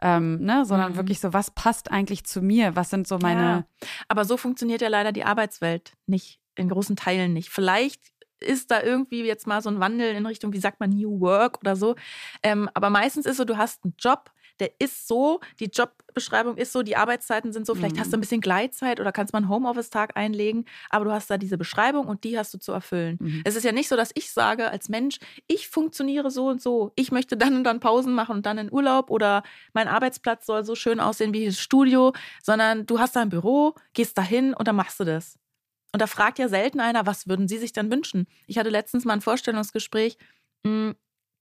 [0.02, 0.98] ähm, ne, sondern mhm.
[0.98, 3.42] wirklich so, was passt eigentlich zu mir, was sind so meine.
[3.42, 3.88] Ja.
[4.08, 7.50] Aber so funktioniert ja leider die Arbeitswelt nicht, in großen Teilen nicht.
[7.50, 8.02] Vielleicht
[8.40, 11.60] ist da irgendwie jetzt mal so ein Wandel in Richtung, wie sagt man, New Work
[11.60, 11.96] oder so.
[12.44, 16.72] Ähm, aber meistens ist so, du hast einen Job, der ist so, die Jobbeschreibung ist
[16.72, 18.00] so, die Arbeitszeiten sind so, vielleicht mhm.
[18.00, 18.22] hast du ein mhm.
[18.22, 22.24] bisschen Gleitzeit oder kannst mal einen Homeoffice-Tag einlegen, aber du hast da diese Beschreibung und
[22.24, 23.18] die hast du zu erfüllen.
[23.20, 23.42] Mhm.
[23.46, 26.92] Es ist ja nicht so, dass ich sage als Mensch, ich funktioniere so und so,
[26.96, 30.64] ich möchte dann und dann Pausen machen und dann in Urlaub oder mein Arbeitsplatz soll
[30.64, 34.68] so schön aussehen wie das Studio, sondern du hast da ein Büro, gehst dahin und
[34.68, 35.38] dann machst du das.
[35.96, 38.28] Und da fragt ja selten einer, was würden Sie sich dann wünschen?
[38.48, 40.18] Ich hatte letztens mal ein Vorstellungsgespräch.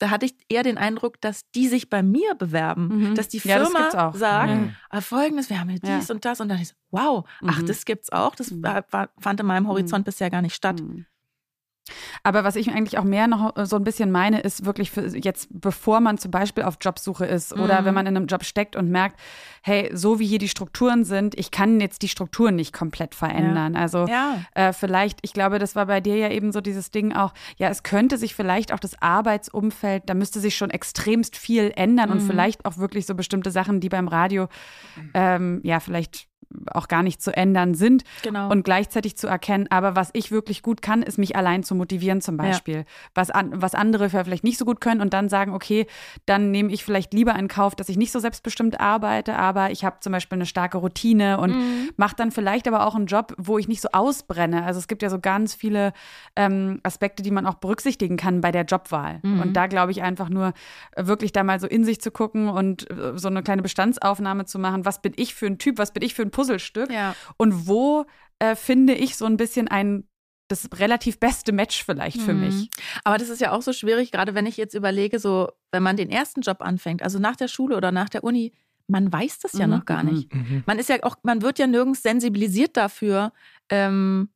[0.05, 3.15] Da hatte ich eher den Eindruck, dass die sich bei mir bewerben, mhm.
[3.15, 4.77] dass die Firma ja, sagt, mhm.
[4.91, 6.15] ah, folgendes, wir haben hier dies ja.
[6.15, 7.67] und das und dann ist so, wow, ach, mhm.
[7.67, 8.63] das gibt's auch, das mhm.
[8.63, 10.05] war, fand in meinem Horizont mhm.
[10.05, 10.83] bisher gar nicht statt.
[12.23, 15.07] Aber was ich eigentlich auch mehr noch äh, so ein bisschen meine, ist wirklich für
[15.17, 17.85] jetzt, bevor man zum Beispiel auf Jobsuche ist oder mhm.
[17.85, 19.21] wenn man in einem Job steckt und merkt,
[19.63, 23.75] hey, so wie hier die Strukturen sind, ich kann jetzt die Strukturen nicht komplett verändern.
[23.75, 23.81] Ja.
[23.81, 24.39] Also ja.
[24.55, 27.69] Äh, vielleicht, ich glaube, das war bei dir ja eben so dieses Ding auch, ja,
[27.69, 32.17] es könnte sich vielleicht auch das Arbeitsumfeld, da müsste sich schon extremst viel ändern mhm.
[32.17, 34.49] und vielleicht auch wirklich so bestimmte Sachen, die beim Radio,
[35.13, 36.29] ähm, ja, vielleicht
[36.73, 38.51] auch gar nicht zu ändern sind genau.
[38.51, 42.21] und gleichzeitig zu erkennen, aber was ich wirklich gut kann, ist mich allein zu motivieren
[42.21, 42.79] zum Beispiel.
[42.79, 42.85] Ja.
[43.15, 45.87] Was, an, was andere vielleicht nicht so gut können und dann sagen, okay,
[46.27, 49.85] dann nehme ich vielleicht lieber in Kauf, dass ich nicht so selbstbestimmt arbeite, aber ich
[49.85, 51.91] habe zum Beispiel eine starke Routine und mhm.
[51.97, 54.65] mache dann vielleicht aber auch einen Job, wo ich nicht so ausbrenne.
[54.65, 55.93] Also es gibt ja so ganz viele
[56.37, 59.21] ähm, Aspekte, die man auch berücksichtigen kann bei der Jobwahl.
[59.23, 59.41] Mhm.
[59.41, 60.53] Und da glaube ich einfach nur,
[60.97, 64.59] wirklich da mal so in sich zu gucken und äh, so eine kleine Bestandsaufnahme zu
[64.59, 66.91] machen, was bin ich für ein Typ, was bin ich für ein Puzzle Puzzlestück.
[66.91, 67.15] Ja.
[67.37, 68.07] Und wo
[68.39, 70.05] äh, finde ich so ein bisschen ein
[70.49, 72.41] das relativ beste Match vielleicht für mhm.
[72.41, 72.71] mich.
[73.03, 75.97] Aber das ist ja auch so schwierig, gerade wenn ich jetzt überlege, so, wenn man
[75.97, 78.53] den ersten Job anfängt, also nach der Schule oder nach der Uni,
[78.87, 79.73] man weiß das ja mhm.
[79.73, 80.33] noch gar nicht.
[80.35, 80.63] Mhm.
[80.67, 83.33] Man ist ja auch, man wird ja nirgends sensibilisiert dafür,
[83.71, 84.29] ähm,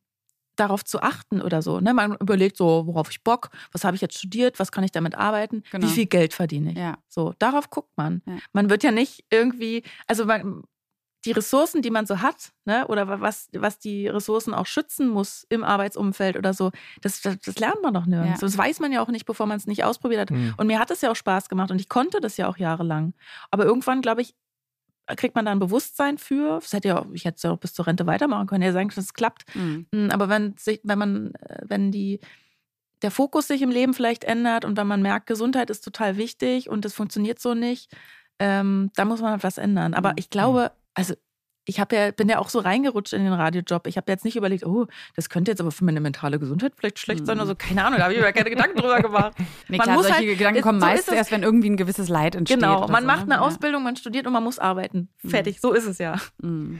[0.55, 1.79] darauf zu achten oder so.
[1.79, 1.93] Ne?
[1.93, 5.15] Man überlegt so, worauf ich Bock, was habe ich jetzt studiert, was kann ich damit
[5.15, 5.85] arbeiten, genau.
[5.85, 6.77] wie viel Geld verdiene ich.
[6.77, 6.97] Ja.
[7.07, 8.23] So, darauf guckt man.
[8.25, 8.37] Ja.
[8.51, 10.63] Man wird ja nicht irgendwie, also man,
[11.25, 15.45] die Ressourcen, die man so hat, ne, oder was, was die Ressourcen auch schützen muss
[15.49, 18.41] im Arbeitsumfeld oder so, das, das, das lernt man doch nirgends.
[18.41, 18.47] Ja.
[18.47, 20.31] Das weiß man ja auch nicht, bevor man es nicht ausprobiert hat.
[20.31, 20.53] Mhm.
[20.57, 23.13] Und mir hat es ja auch Spaß gemacht und ich konnte das ja auch jahrelang.
[23.51, 24.33] Aber irgendwann, glaube ich,
[25.17, 26.59] kriegt man da ein Bewusstsein für.
[26.61, 28.71] Das hätte ja auch, ich hätte es ja auch bis zur Rente weitermachen können, ja
[28.71, 29.43] sagen, dass es klappt.
[29.55, 29.87] Mhm.
[29.93, 32.19] Hm, aber wenn, sich, wenn man, äh, wenn die
[33.01, 36.69] der Fokus sich im Leben vielleicht ändert und wenn man merkt, Gesundheit ist total wichtig
[36.69, 37.89] und das funktioniert so nicht,
[38.39, 39.93] ähm, da muss man halt was ändern.
[39.93, 40.15] Aber mhm.
[40.17, 41.15] ich glaube, also
[41.69, 43.85] ich ja, bin ja auch so reingerutscht in den Radiojob.
[43.85, 46.97] Ich habe jetzt nicht überlegt, oh, das könnte jetzt aber für meine mentale Gesundheit vielleicht
[46.97, 47.39] schlecht sein.
[47.39, 49.33] Also keine Ahnung, da habe ich mir keine Gedanken drüber gemacht.
[49.67, 52.09] Nee, man klar, muss solche halt, Gedanken kommen so meist erst, wenn irgendwie ein gewisses
[52.09, 52.59] Leid entsteht.
[52.59, 53.33] Genau, man so, macht ne?
[53.33, 53.47] eine ja.
[53.47, 55.09] Ausbildung, man studiert und man muss arbeiten.
[55.21, 55.29] Mhm.
[55.29, 56.15] Fertig, so ist es ja.
[56.41, 56.79] Mhm.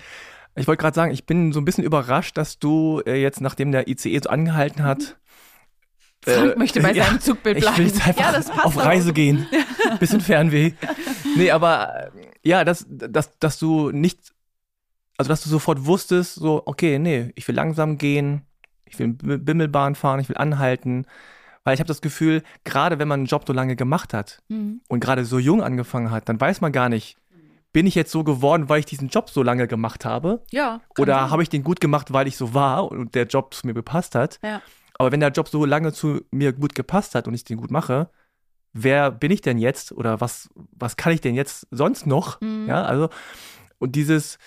[0.55, 3.71] Ich wollte gerade sagen, ich bin so ein bisschen überrascht, dass du äh, jetzt, nachdem
[3.71, 5.17] der ICE so angehalten hat,
[6.23, 7.73] Frank äh, möchte bei ja, seinem Zugbild bleiben.
[7.73, 9.13] Ich will jetzt einfach ja, auf Reise auch.
[9.13, 9.47] gehen.
[9.99, 10.73] Bisschen Fernweh.
[11.35, 12.11] Nee, aber
[12.43, 14.33] ja, dass, dass, dass du nicht
[15.17, 18.43] also dass du sofort wusstest, so, okay, nee, ich will langsam gehen,
[18.85, 21.05] ich will Bimmelbahn fahren, ich will anhalten.
[21.65, 24.79] Weil ich habe das Gefühl, gerade wenn man einen Job so lange gemacht hat Mhm.
[24.87, 27.17] und gerade so jung angefangen hat, dann weiß man gar nicht,
[27.73, 30.41] bin ich jetzt so geworden, weil ich diesen Job so lange gemacht habe?
[30.51, 30.79] Ja.
[30.97, 33.73] Oder habe ich den gut gemacht, weil ich so war und der Job zu mir
[33.73, 34.39] gepasst hat?
[34.41, 34.61] Ja.
[34.99, 37.71] Aber wenn der Job so lange zu mir gut gepasst hat und ich den gut
[37.71, 38.09] mache,
[38.73, 42.39] wer bin ich denn jetzt oder was, was kann ich denn jetzt sonst noch?
[42.41, 42.65] Mhm.
[42.67, 43.09] Ja, also,
[43.79, 44.37] und dieses,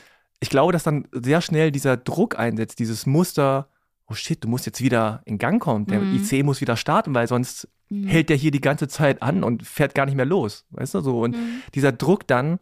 [0.40, 3.68] ich glaube, dass dann sehr schnell dieser Druck einsetzt, dieses Muster,
[4.08, 6.12] oh shit, du musst jetzt wieder in Gang kommen, der Mhm.
[6.12, 8.08] IC muss wieder starten, weil sonst Mhm.
[8.08, 11.00] hält der hier die ganze Zeit an und fährt gar nicht mehr los, weißt du,
[11.00, 11.20] so.
[11.22, 11.62] Und Mhm.
[11.74, 12.58] dieser Druck dann,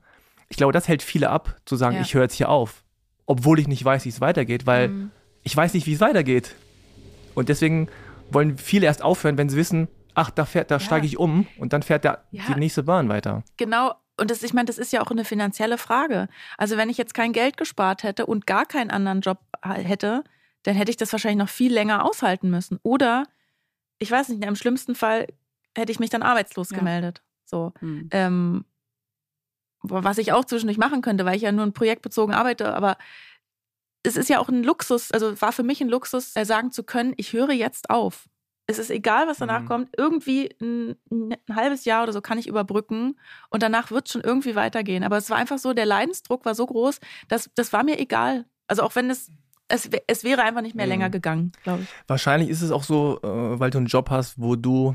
[0.48, 2.02] ich glaube, das hält viele ab, zu sagen, Ja.
[2.02, 2.84] ich höre jetzt hier auf,
[3.26, 5.10] obwohl ich nicht weiß, wie es weitergeht, weil Mhm.
[5.42, 6.54] ich weiß nicht, wie es weitergeht.
[7.40, 7.88] Und deswegen
[8.30, 10.80] wollen viele erst aufhören, wenn sie wissen, ach, da fährt, da Ja.
[10.80, 12.44] steige ich um und dann fährt der, Ja.
[12.48, 13.42] die nächste Bahn weiter.
[13.56, 13.94] Genau.
[14.20, 16.28] Und das, ich meine, das ist ja auch eine finanzielle Frage.
[16.58, 20.22] Also wenn ich jetzt kein Geld gespart hätte und gar keinen anderen Job hätte,
[20.64, 22.78] dann hätte ich das wahrscheinlich noch viel länger aushalten müssen.
[22.82, 23.24] Oder,
[23.98, 25.26] ich weiß nicht, im schlimmsten Fall
[25.74, 26.76] hätte ich mich dann arbeitslos Ja.
[26.78, 27.22] gemeldet.
[27.46, 27.72] So.
[27.80, 28.08] Mhm.
[28.10, 28.64] Ähm,
[29.82, 32.98] was ich auch zwischendurch machen könnte, weil ich ja nur projektbezogen arbeite, aber
[34.02, 36.82] es ist ja auch ein Luxus, also war für mich ein Luxus, äh, sagen zu
[36.84, 38.28] können, ich höre jetzt auf.
[38.66, 39.66] Es ist egal, was danach Mhm.
[39.66, 39.88] kommt.
[39.96, 43.18] Irgendwie ein, ein halbes Jahr oder so kann ich überbrücken
[43.50, 45.02] und danach wird es schon irgendwie weitergehen.
[45.02, 48.46] Aber es war einfach so, der Leidensdruck war so groß, dass das war mir egal.
[48.68, 49.30] Also auch wenn es,
[49.66, 50.90] es, es wäre einfach nicht mehr Mhm.
[50.90, 51.88] länger gegangen, glaube ich.
[52.06, 54.94] Wahrscheinlich ist es auch so, äh, weil du einen Job hast, wo du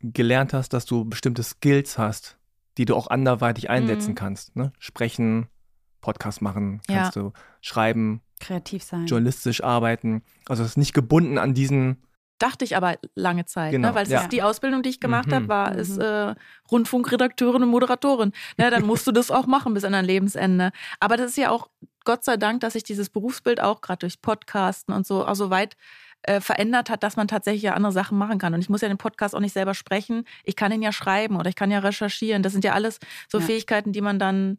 [0.00, 2.38] gelernt hast, dass du bestimmte Skills hast,
[2.78, 4.16] die du auch anderweitig einsetzen Mhm.
[4.16, 4.54] kannst.
[4.56, 4.72] Ne?
[4.78, 5.48] Sprechen,
[6.00, 7.02] Podcast machen, Ja.
[7.02, 7.32] kannst du
[7.64, 9.06] schreiben, Kreativ sein.
[9.06, 10.22] journalistisch arbeiten.
[10.48, 12.02] Also es ist nicht gebunden an diesen,
[12.40, 13.94] Dachte ich aber lange Zeit, Genau, ne?
[13.94, 14.20] weil es ja.
[14.22, 15.34] ist die Ausbildung, die ich gemacht Mhm.
[15.34, 15.78] habe, war Mhm.
[15.78, 16.34] ist äh,
[16.70, 18.32] Rundfunkredakteurin und Moderatorin.
[18.58, 20.72] Ne, dann musst du das auch machen bis an dein Lebensende.
[20.98, 21.68] Aber das ist ja auch
[22.04, 25.48] Gott sei Dank, dass sich dieses Berufsbild auch gerade durch Podcasten und so auch so
[25.50, 25.76] weit
[26.22, 28.52] äh, verändert hat, dass man tatsächlich ja andere Sachen machen kann.
[28.52, 30.24] Und ich muss ja den Podcast auch nicht selber sprechen.
[30.42, 32.42] Ich kann ihn ja schreiben oder ich kann ja recherchieren.
[32.42, 32.98] Das sind ja alles
[33.30, 33.44] so Ja.
[33.46, 34.58] Fähigkeiten, die man dann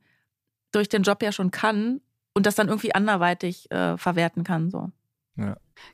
[0.71, 1.99] durch den Job ja schon kann
[2.35, 4.69] und das dann irgendwie anderweitig äh, verwerten kann.
[4.69, 4.91] So.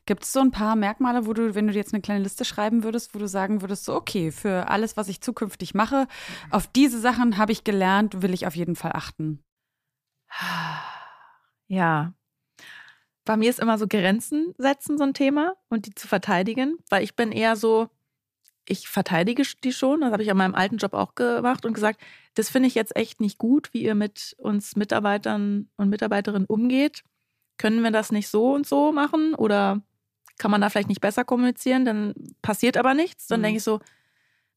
[0.06, 2.84] Gibt es so ein paar Merkmale, wo du, wenn du jetzt eine kleine Liste schreiben
[2.84, 6.06] würdest, wo du sagen würdest, so okay, für alles, was ich zukünftig mache,
[6.50, 9.42] auf diese Sachen habe ich gelernt, will ich auf jeden Fall achten.
[11.66, 12.12] Ja.
[13.24, 17.02] Bei mir ist immer so Grenzen setzen so ein Thema und die zu verteidigen, weil
[17.02, 17.88] ich bin eher so,
[18.66, 22.00] ich verteidige die schon, das habe ich an meinem alten Job auch gemacht und gesagt,
[22.34, 27.02] das finde ich jetzt echt nicht gut, wie ihr mit uns Mitarbeitern und Mitarbeiterinnen umgeht.
[27.58, 29.82] Können wir das nicht so und so machen oder
[30.38, 31.84] kann man da vielleicht nicht besser kommunizieren?
[31.84, 33.26] Dann passiert aber nichts.
[33.26, 33.44] Dann Mhm.
[33.44, 33.80] denke ich so,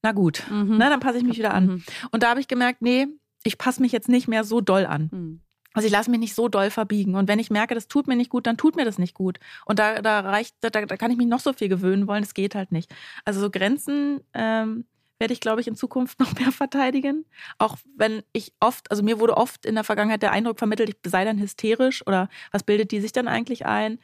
[0.02, 0.78] na gut, Mhm.
[0.78, 1.66] ne, dann passe ich mich wieder an.
[1.68, 1.84] Mhm.
[2.12, 3.08] Und da habe ich gemerkt, nee,
[3.44, 5.42] ich passe mich jetzt nicht mehr so doll an.
[5.76, 7.16] Also ich lasse mich nicht so doll verbiegen.
[7.16, 9.40] Und wenn ich merke, das tut mir nicht gut, dann tut mir das nicht gut.
[9.66, 12.34] Und da, da reicht, da, da kann ich mich noch so viel gewöhnen wollen, das
[12.34, 12.94] geht halt nicht.
[13.26, 14.86] Also so Grenzen ähm,
[15.20, 17.26] werde ich, glaube ich, in Zukunft noch mehr verteidigen.
[17.58, 21.12] Auch wenn ich oft, also mir wurde oft in der Vergangenheit der Eindruck vermittelt, ich
[21.12, 24.00] sei dann hysterisch oder was bildet die sich dann eigentlich ein?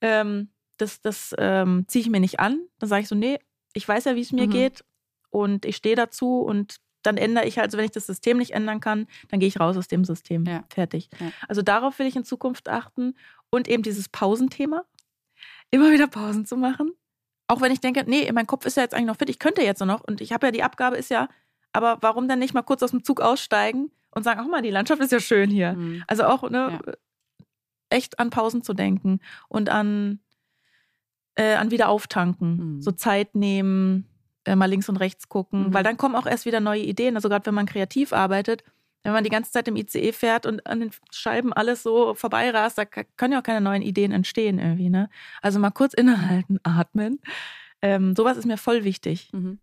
[0.00, 0.48] Ähm,
[0.78, 2.60] das das ähm, ziehe ich mir nicht an.
[2.78, 3.38] Dann sage ich so, nee,
[3.72, 4.50] ich weiß ja, wie es mir Mhm.
[4.50, 4.84] geht
[5.30, 6.76] und ich stehe dazu und
[7.06, 9.60] dann ändere ich halt, also wenn ich das System nicht ändern kann, dann gehe ich
[9.60, 10.44] raus aus dem System.
[10.44, 10.64] Ja.
[10.68, 11.08] Fertig.
[11.18, 11.30] Ja.
[11.48, 13.14] Also darauf will ich in Zukunft achten
[13.50, 14.84] und eben dieses Pausenthema.
[15.70, 16.92] Immer wieder Pausen zu machen.
[17.48, 19.62] Auch wenn ich denke, nee, mein Kopf ist ja jetzt eigentlich noch fit, ich könnte
[19.62, 21.28] jetzt noch und ich habe ja die Abgabe ist ja,
[21.72, 24.70] aber warum dann nicht mal kurz aus dem Zug aussteigen und sagen, ach mal, die
[24.70, 25.74] Landschaft ist ja schön hier.
[25.74, 26.02] Mhm.
[26.06, 26.80] Also auch ne,
[27.90, 30.20] echt an Pausen zu denken und an,
[31.36, 32.76] äh, an wieder auftanken.
[32.76, 32.80] Mhm.
[32.80, 34.08] So Zeit nehmen,
[34.54, 35.74] mal links und rechts gucken, Mhm.
[35.74, 37.16] weil dann kommen auch erst wieder neue Ideen.
[37.16, 38.62] Also gerade wenn man kreativ arbeitet,
[39.02, 42.76] wenn man die ganze Zeit im ICE fährt und an den Scheiben alles so vorbeirast,
[42.78, 44.90] da können ja auch keine neuen Ideen entstehen irgendwie.
[44.90, 45.08] Ne?
[45.42, 47.20] Also mal kurz innehalten, atmen.
[47.82, 49.30] Ähm, sowas ist mir voll wichtig.
[49.32, 49.58] Mhm.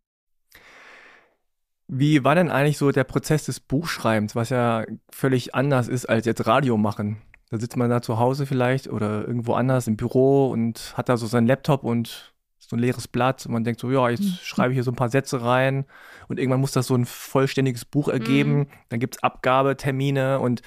[1.87, 6.25] Wie war denn eigentlich so der Prozess des Buchschreibens, was ja völlig anders ist als
[6.25, 7.21] jetzt Radio machen?
[7.49, 11.17] Da sitzt man da zu Hause vielleicht oder irgendwo anders im Büro und hat da
[11.17, 12.32] so seinen Laptop und
[12.73, 14.37] so ein leeres Blatt und man denkt so, ja, jetzt Mhm.
[14.41, 15.85] schreibe ich hier so ein paar Sätze rein
[16.27, 18.59] und irgendwann muss das so ein vollständiges Buch ergeben.
[18.59, 18.67] Mhm.
[18.89, 20.61] Dann gibt es Abgabetermine und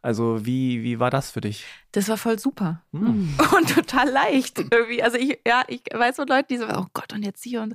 [0.00, 1.64] also wie, wie war das für dich?
[1.90, 2.84] Das war voll super.
[2.92, 3.34] Hm.
[3.56, 5.02] und total leicht irgendwie.
[5.02, 7.74] Also ich, ja, ich weiß so Leute, die so, oh Gott, und jetzt hier und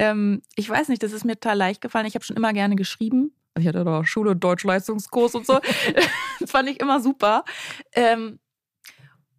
[0.00, 2.06] ähm, ich weiß nicht, das ist mir total leicht gefallen.
[2.06, 3.32] Ich habe schon immer gerne geschrieben.
[3.54, 5.60] Also ich hatte da Schule, Deutschleistungskurs und so.
[6.40, 7.44] das fand ich immer super.
[7.94, 8.40] Ähm,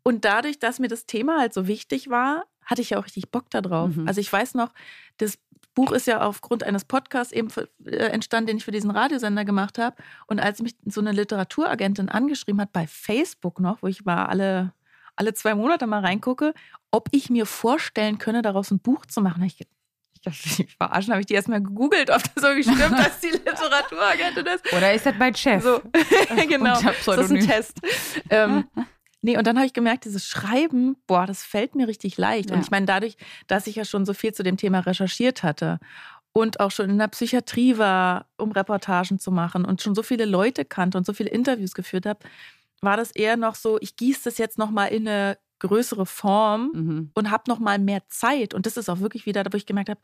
[0.03, 3.29] und dadurch, dass mir das Thema halt so wichtig war, hatte ich ja auch richtig
[3.29, 3.95] Bock da drauf.
[3.95, 4.07] Mhm.
[4.07, 4.69] Also ich weiß noch,
[5.17, 5.37] das
[5.73, 7.49] Buch ist ja aufgrund eines Podcasts eben
[7.85, 9.95] äh, entstanden, den ich für diesen Radiosender gemacht habe.
[10.27, 14.73] Und als mich so eine Literaturagentin angeschrieben hat, bei Facebook noch, wo ich mal alle,
[15.15, 16.53] alle zwei Monate mal reingucke,
[16.91, 19.75] ob ich mir vorstellen könne, daraus ein Buch zu machen, habe ich gedacht,
[20.13, 23.27] Ich dachte, ich verarschen, habe ich die erstmal gegoogelt, ob das irgendwie stimmt, dass die
[23.31, 24.73] Literaturagentin ist.
[24.73, 25.63] Oder ist das mein Chef?
[25.63, 25.81] So,
[26.47, 26.81] genau.
[26.81, 27.39] Das ist ein.
[27.39, 27.79] Test.
[28.29, 28.65] Ähm,
[29.21, 32.51] nee, und dann habe ich gemerkt, dieses Schreiben, boah, das fällt mir richtig leicht.
[32.51, 32.63] Und Ja.
[32.63, 33.17] ich meine, dadurch,
[33.47, 35.79] dass ich ja schon so viel zu dem Thema recherchiert hatte
[36.33, 40.25] und auch schon in der Psychiatrie war, um Reportagen zu machen und schon so viele
[40.25, 42.19] Leute kannte und so viele Interviews geführt habe,
[42.81, 47.11] war das eher noch so, ich gieße das jetzt nochmal in eine größere Form Mhm.
[47.15, 48.53] und habe noch mal mehr Zeit.
[48.55, 50.01] Und das ist auch wirklich wieder, wo ich gemerkt habe,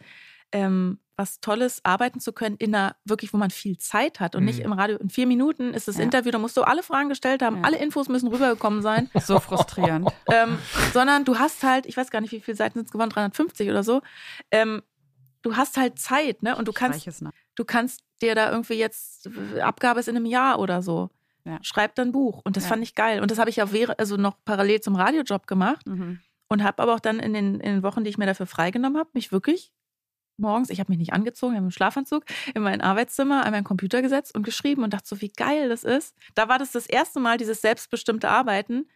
[0.51, 4.45] ähm, was Tolles, arbeiten zu können, in einer wirklich, wo man viel Zeit hat und
[4.45, 4.65] nicht Mhm.
[4.65, 4.97] im Radio.
[4.97, 6.03] In vier Minuten ist das Ja.
[6.03, 7.61] Interview, da musst du alle Fragen gestellt haben, Ja.
[7.63, 9.09] alle Infos müssen rübergekommen sein.
[9.30, 10.09] So frustrierend.
[10.32, 10.59] ähm,
[10.93, 13.70] sondern du hast halt, ich weiß gar nicht, wie viele Seiten sind es geworden, 350
[13.70, 14.01] oder so.
[14.51, 14.84] Ähm,
[15.41, 16.55] du hast halt Zeit, ne?
[16.55, 17.07] Und du Ich kannst,
[17.55, 19.28] du kannst dir da irgendwie jetzt
[19.61, 21.09] Abgabe ist in einem Jahr oder so.
[21.45, 21.57] Ja.
[21.63, 22.41] Schreib dann ein Buch.
[22.43, 22.70] Und das Ja.
[22.70, 23.22] fand ich geil.
[23.22, 23.65] Und das habe ich ja
[23.97, 26.20] also noch parallel zum Radiojob gemacht Mhm.
[26.49, 28.99] und habe aber auch dann in den, in den Wochen, die ich mir dafür freigenommen
[28.99, 29.72] habe, mich wirklich
[30.38, 32.23] morgens, ich habe mich nicht angezogen, ich habe im Schlafanzug
[32.53, 35.83] in mein Arbeitszimmer an meinen Computer gesetzt und geschrieben und dachte so, wie geil das
[35.83, 36.15] ist.
[36.35, 38.88] Da war das das erste Mal, dieses selbstbestimmte Arbeiten.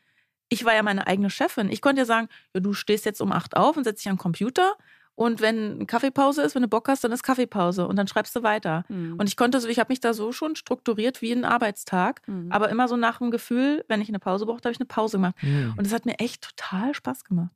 [0.50, 1.70] Ich war ja meine eigene Chefin.
[1.70, 4.16] Ich konnte ja sagen, ja, du stehst jetzt um acht auf und setzt dich an
[4.16, 4.76] den Computer
[5.16, 8.36] und wenn eine Kaffeepause ist, wenn du Bock hast, dann ist Kaffeepause und dann schreibst
[8.36, 8.86] du weiter.
[8.88, 9.16] Mhm.
[9.20, 12.52] Und ich konnte so, ich habe mich da so schon strukturiert wie ein Arbeitstag, Mhm.
[12.52, 15.18] aber immer so nach dem Gefühl, wenn ich eine Pause brauchte, habe ich eine Pause
[15.18, 15.36] gemacht.
[15.42, 15.76] Mhm.
[15.78, 17.52] Und es hat mir echt total Spaß gemacht.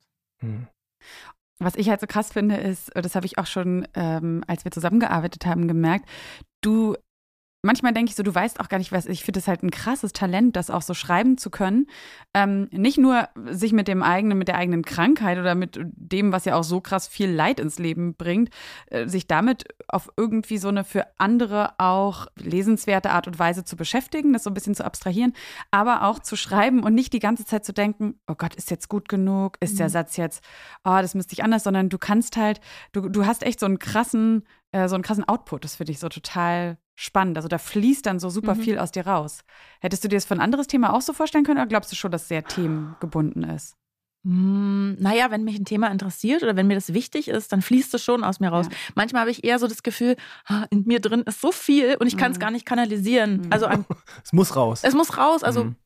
[1.58, 4.72] Was ich halt so krass finde, ist, das habe ich auch schon, ähm, als wir
[4.72, 6.06] zusammengearbeitet haben, gemerkt,
[6.60, 6.96] du,
[7.62, 9.70] manchmal denke ich so, du weißt auch gar nicht, was, ich finde es halt ein
[9.70, 11.86] krasses Talent, das auch so schreiben zu können.
[12.34, 16.44] Ähm, nicht nur sich mit dem eigenen, mit der eigenen Krankheit oder mit dem, was
[16.44, 18.50] ja auch so krass viel Leid ins Leben bringt,
[18.86, 23.76] äh, sich damit auf irgendwie so eine für andere auch lesenswerte Art und Weise zu
[23.76, 25.32] beschäftigen, das so ein bisschen zu abstrahieren,
[25.70, 28.88] aber auch zu schreiben und nicht die ganze Zeit zu denken, oh Gott, ist jetzt
[28.88, 29.90] gut genug, ist der Mhm.
[29.90, 30.44] Satz jetzt,
[30.84, 32.60] oh, das müsste ich anders, sondern du kannst halt,
[32.92, 35.98] du, du hast echt so einen krassen, äh, so einen krassen Output, das finde ich
[35.98, 37.36] so total spannend.
[37.36, 38.60] Also da fließt dann so super Mhm.
[38.62, 39.40] viel aus dir raus.
[39.80, 41.96] Hättest du dir das für ein anderes Thema auch so vorstellen können oder glaubst du
[41.96, 43.76] schon, dass es sehr themengebunden ist?
[44.24, 47.94] Hm, naja, wenn mich ein Thema interessiert oder wenn mir das wichtig ist, dann fließt
[47.94, 48.66] es schon aus mir raus.
[48.70, 48.76] Ja.
[48.96, 50.16] Manchmal habe ich eher so das Gefühl,
[50.70, 52.40] in mir drin ist so viel und ich kann es Mhm.
[52.40, 53.42] gar nicht kanalisieren.
[53.42, 53.52] Mhm.
[53.52, 53.84] Also an,
[54.24, 54.80] Es muss raus.
[54.82, 55.44] es muss raus.
[55.44, 55.76] Also Mhm.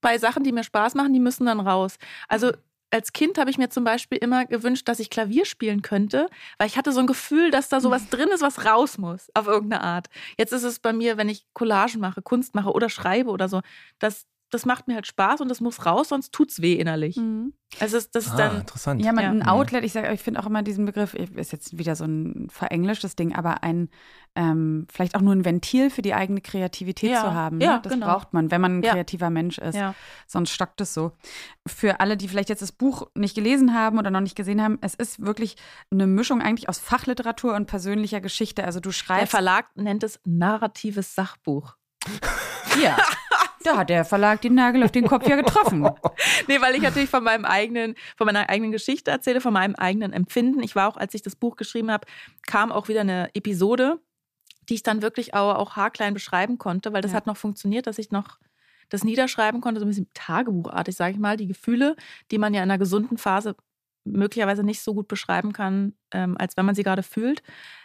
[0.00, 1.96] bei Sachen, die mir Spaß machen, die müssen dann raus.
[2.28, 2.50] Also
[2.94, 6.28] als Kind habe ich mir zum Beispiel immer gewünscht, dass ich Klavier spielen könnte,
[6.58, 9.48] weil ich hatte so ein Gefühl, dass da sowas drin ist, was raus muss, auf
[9.48, 10.06] irgendeine Art.
[10.38, 13.62] Jetzt ist es bei mir, wenn ich Collagen mache, Kunst mache oder schreibe oder so,
[13.98, 17.18] das, das macht mir halt Spaß und das muss raus, sonst tut's weh innerlich.
[17.80, 19.04] Also das, das ist ah, dann interessant.
[19.04, 19.30] Ja, man, Ja.
[19.30, 19.48] ein Mhm.
[19.48, 23.16] Outlet, ich sage, ich finde auch immer diesen Begriff, ist jetzt wieder so ein verenglischtes
[23.16, 23.88] Ding, aber ein,
[24.36, 27.58] ähm, vielleicht auch nur ein Ventil für die eigene Kreativität Ja, zu haben.
[27.58, 27.64] Ne?
[27.64, 28.06] ja, das genau.
[28.06, 28.92] braucht man, wenn man ein Ja.
[28.92, 29.74] kreativer Mensch ist.
[29.74, 29.94] ja.
[30.28, 31.12] Sonst stockt es so.
[31.66, 34.78] Für alle, die vielleicht jetzt das Buch nicht gelesen haben oder noch nicht gesehen haben,
[34.82, 35.56] es ist wirklich
[35.90, 38.62] eine Mischung eigentlich aus Fachliteratur und persönlicher Geschichte.
[38.64, 39.30] Also du Der schreibst.
[39.32, 41.74] Verlag nennt es narratives Sachbuch.
[42.82, 42.96] ja.
[43.64, 45.88] Da hat der Verlag den Nagel auf den Kopf ja getroffen.
[46.46, 50.12] Nee, weil ich natürlich von meinem eigenen, von meiner eigenen Geschichte erzähle, von meinem eigenen
[50.12, 50.62] Empfinden.
[50.62, 52.06] Ich war auch, als ich das Buch geschrieben habe,
[52.46, 53.98] kam auch wieder eine Episode,
[54.68, 57.16] die ich dann wirklich auch, auch haarklein beschreiben konnte, weil das Ja.
[57.16, 58.38] hat noch funktioniert, dass ich noch
[58.90, 61.96] das niederschreiben konnte, so ein bisschen tagebuchartig, sage ich mal, die Gefühle,
[62.30, 63.56] die man ja in einer gesunden Phase
[64.04, 67.42] möglicherweise nicht so gut beschreiben kann, ähm, als wenn man sie gerade fühlt.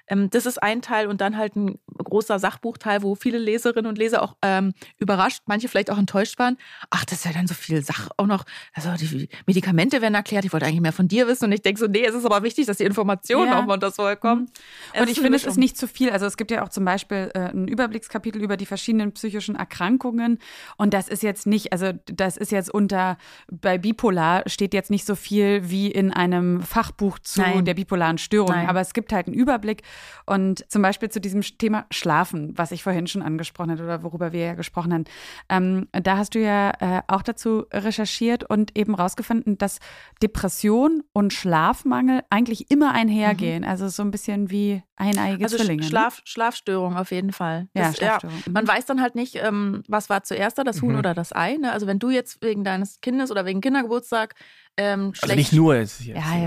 [0.09, 3.97] Ähm, das ist ein Teil und dann halt ein großer Sachbuchteil, wo viele Leserinnen und
[3.97, 6.57] Leser auch ähm, überrascht, manche vielleicht auch enttäuscht waren.
[6.89, 8.45] Ach, das ist ja dann so viel Sach auch noch.
[8.73, 10.45] Also die Medikamente werden erklärt.
[10.45, 12.43] Ich wollte eigentlich mehr von dir wissen und ich denke so, nee, es ist aber
[12.43, 13.59] wichtig, dass die Informationen Ja.
[13.59, 14.49] auch mal das vorher kommen.
[14.93, 16.09] Es Und ich finde, es ist nicht zu viel.
[16.09, 20.39] Also es gibt ja auch zum Beispiel äh, ein Überblickskapitel über die verschiedenen psychischen Erkrankungen.
[20.77, 23.17] Und das ist jetzt nicht, also das ist jetzt unter,
[23.51, 27.65] bei Bipolar steht jetzt nicht so viel wie in einem Fachbuch zu Nein.
[27.65, 28.55] der bipolaren Störung.
[28.55, 28.67] Nein.
[28.69, 29.83] Aber es gibt halt einen Überblick.
[30.25, 34.31] Und zum Beispiel zu diesem Thema Schlafen, was ich vorhin schon angesprochen hatte oder worüber
[34.31, 35.05] wir ja gesprochen haben.
[35.49, 39.79] Ähm, da hast du ja äh, auch dazu recherchiert und eben rausgefunden, dass
[40.21, 43.63] Depression und Schlafmangel eigentlich immer einhergehen.
[43.63, 45.81] Also so ein bisschen wie eineiige also Zwillinge.
[45.83, 45.87] ne?
[45.87, 47.67] Schlaf, Schlafstörung auf jeden Fall.
[47.73, 48.37] Ja, Das, Schlafstörung.
[48.45, 48.53] Mhm.
[48.53, 50.97] Man weiß dann halt nicht, ähm, was war zuerst da, das Huhn Mhm.
[50.99, 51.55] oder das Ei.
[51.57, 51.71] Ne?
[51.71, 54.35] Also wenn du jetzt wegen deines Kindes oder wegen Kindergeburtstag
[54.77, 56.01] ähm, Also schlecht nicht nur jetzt.
[56.01, 56.37] jetzt Ja,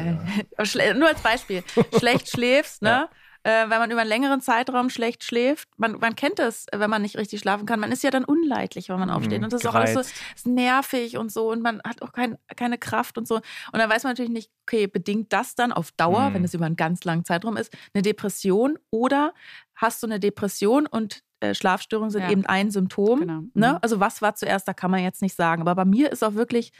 [0.85, 1.63] ja, nur als Beispiel,
[1.99, 3.09] schlecht schläfst, ne?
[3.45, 7.03] Äh, wenn man über einen längeren Zeitraum schlecht schläft, man, man kennt es, wenn man
[7.03, 7.80] nicht richtig schlafen kann.
[7.80, 9.38] Man ist ja dann unleidlich, wenn man aufsteht.
[9.38, 10.14] Mhm, Und das ist auch alles so gereizt.
[10.36, 11.51] ist nervig und so.
[11.51, 13.36] Und man hat auch kein, keine Kraft und so.
[13.36, 16.34] Und dann weiß man natürlich nicht, okay, bedingt das dann auf Dauer, Mhm.
[16.34, 19.34] wenn es über einen ganz langen Zeitraum ist, eine Depression oder
[19.74, 22.30] hast du eine Depression und äh, Schlafstörungen sind Ja.
[22.30, 23.18] eben ein Symptom.
[23.20, 23.40] Genau.
[23.40, 23.51] Mhm.
[23.55, 23.82] Ne?
[23.82, 25.62] Also was war zuerst, da kann man jetzt nicht sagen.
[25.62, 26.72] Aber bei mir ist auch wirklich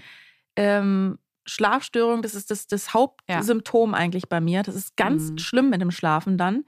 [0.55, 3.97] ähm, Schlafstörung, das ist das, das Hauptsymptom ja.
[3.97, 4.63] eigentlich bei mir.
[4.63, 5.39] Das ist ganz mhm.
[5.39, 6.65] schlimm mit dem Schlafen dann.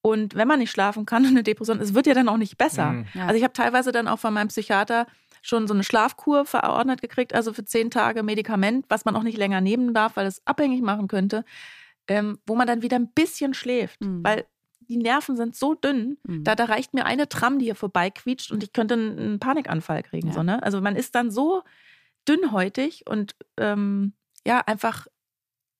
[0.00, 2.56] Und wenn man nicht schlafen kann und eine Depression, es wird ja dann auch nicht
[2.56, 2.92] besser.
[2.92, 3.06] Mhm.
[3.14, 3.26] Ja.
[3.26, 5.06] Also ich habe teilweise dann auch von meinem Psychiater
[5.42, 9.38] schon so eine Schlafkur verordnet gekriegt, also für zehn Tage Medikament, was man auch nicht
[9.38, 11.44] länger nehmen darf, weil es abhängig machen könnte,
[12.06, 14.00] ähm, wo man dann wieder ein bisschen schläft.
[14.00, 14.24] Mhm.
[14.24, 14.46] Weil
[14.80, 16.44] die Nerven sind so dünn, mhm.
[16.44, 20.28] da, da reicht mir eine Tram, die hier vorbeiquietscht und ich könnte einen Panikanfall kriegen.
[20.28, 20.34] Ja.
[20.34, 20.62] So, ne?
[20.62, 21.62] Also man ist dann so
[22.26, 24.14] dünnhäutig und ähm,
[24.46, 25.06] ja, einfach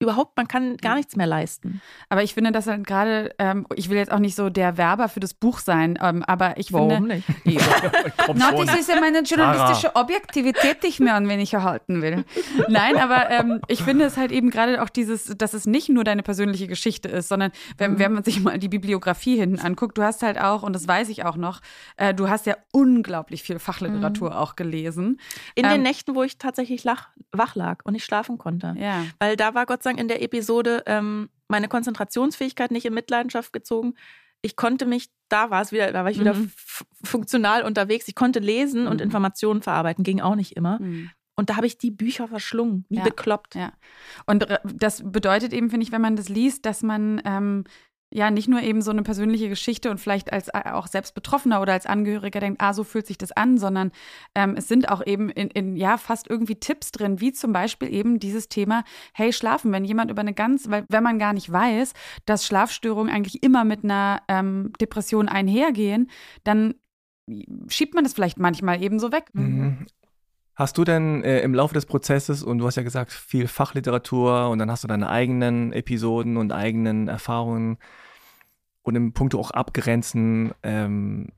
[0.00, 1.80] überhaupt, man kann gar nichts mehr leisten.
[2.08, 5.08] Aber ich finde, dass halt gerade, ähm, ich will jetzt auch nicht so der Werber
[5.08, 7.14] für das Buch sein, ähm, aber ich Warum finde.
[7.16, 7.28] nicht?
[7.44, 7.62] Ja.
[8.34, 12.24] Na, das ist ja meine journalistische Objektivität, die ich mir an wenig erhalten will.
[12.68, 16.04] Nein, aber ähm, ich finde es halt eben gerade auch dieses, dass es nicht nur
[16.04, 17.98] deine persönliche Geschichte ist, sondern wenn, mhm.
[17.98, 21.08] wenn man sich mal die Bibliografie hinten anguckt, du hast halt auch, und das weiß
[21.08, 21.60] ich auch noch,
[21.96, 24.36] äh, du hast ja unglaublich viel Fachliteratur mhm.
[24.36, 25.20] auch gelesen.
[25.54, 28.74] In den ähm, Nächten, wo ich tatsächlich lach, wach lag und nicht schlafen konnte.
[28.78, 29.04] Ja.
[29.18, 33.52] Weil da war Gott sei Dank in der Episode ähm, meine Konzentrationsfähigkeit nicht in Mitleidenschaft
[33.52, 33.94] gezogen.
[34.42, 36.52] Ich konnte mich, da war es wieder, da war ich wieder mhm.
[37.02, 38.06] funktional unterwegs.
[38.06, 38.88] Ich konnte lesen mhm.
[38.88, 40.78] und Informationen verarbeiten, ging auch nicht immer.
[40.80, 41.10] Mhm.
[41.34, 43.54] Und da habe ich die Bücher verschlungen, wie ja, bekloppt.
[43.54, 43.72] Ja.
[44.26, 47.64] Und das bedeutet eben, finde ich, wenn man das liest, dass man ähm,
[48.12, 51.60] ja nicht nur eben so eine persönliche Geschichte und vielleicht als äh, auch selbst Betroffener
[51.60, 53.92] oder als Angehöriger denkt, ah, so fühlt sich das an, sondern
[54.34, 57.92] ähm, es sind auch eben in, in, ja fast irgendwie Tipps drin, wie zum Beispiel
[57.92, 61.52] eben dieses Thema, hey, schlafen, wenn jemand über eine ganz, weil wenn man gar nicht
[61.52, 61.92] weiß,
[62.24, 66.10] dass Schlafstörungen eigentlich immer mit einer ähm, Depression einhergehen,
[66.44, 66.74] dann
[67.68, 69.26] schiebt man das vielleicht manchmal eben so weg.
[69.34, 69.86] Mhm.
[70.58, 74.48] Hast du denn äh, im Laufe des Prozesses, und du hast ja gesagt, viel Fachliteratur
[74.48, 77.78] und dann hast du deine eigenen Episoden und eigenen Erfahrungen
[78.82, 81.28] und im Punkt auch abgrenzen, ähm,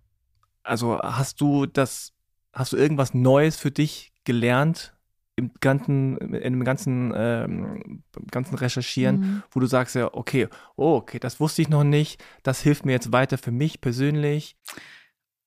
[0.62, 2.14] also hast du das,
[2.54, 4.96] hast du irgendwas Neues für dich gelernt
[5.36, 9.42] im ganzen, in dem ganzen, ähm, ganzen Recherchieren, mhm.
[9.50, 12.92] wo du sagst ja, okay, oh, okay, das wusste ich noch nicht, das hilft mir
[12.92, 14.56] jetzt weiter für mich persönlich?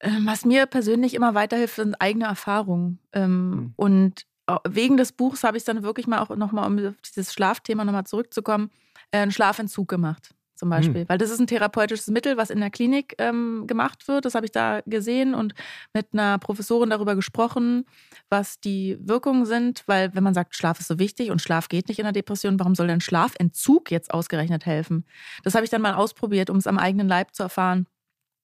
[0.04, 2.99] Ähm, was mir persönlich immer weiterhilft, sind eigene Erfahrungen.
[3.16, 3.74] Mhm.
[3.78, 7.34] Und äh, wegen des Buchs habe ich dann wirklich mal auch nochmal, um auf dieses
[7.34, 8.70] Schlafthema nochmal zurückzukommen,
[9.12, 10.36] äh, einen Schlafentzug gemacht.
[10.56, 11.04] Zum Beispiel.
[11.04, 11.10] Mhm.
[11.10, 14.24] Weil das ist ein therapeutisches Mittel, was in der Klinik ähm, gemacht wird.
[14.24, 15.56] Das habe ich da gesehen und
[15.93, 17.86] mit einer Professorin darüber gesprochen,
[18.30, 19.84] was die Wirkungen sind.
[19.88, 22.60] Weil, wenn man sagt, Schlaf ist so wichtig und Schlaf geht nicht in der Depression,
[22.60, 25.06] warum soll denn Schlafentzug jetzt ausgerechnet helfen?
[25.43, 27.88] Das habe ich dann mal ausprobiert, um es am eigenen Leib zu erfahren.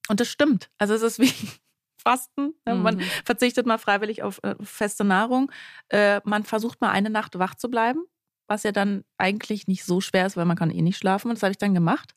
[0.09, 0.69] Und das stimmt.
[0.77, 1.31] Also es ist wie
[2.01, 2.55] Fasten.
[2.65, 2.75] Ne?
[2.75, 2.81] Mhm.
[2.81, 5.51] Man verzichtet mal freiwillig auf äh, feste Nahrung.
[5.89, 8.03] Äh, man versucht mal eine Nacht wach zu bleiben,
[8.47, 11.29] was ja dann eigentlich nicht so schwer ist, weil man kann eh nicht schlafen.
[11.29, 12.13] Und das habe ich dann gemacht.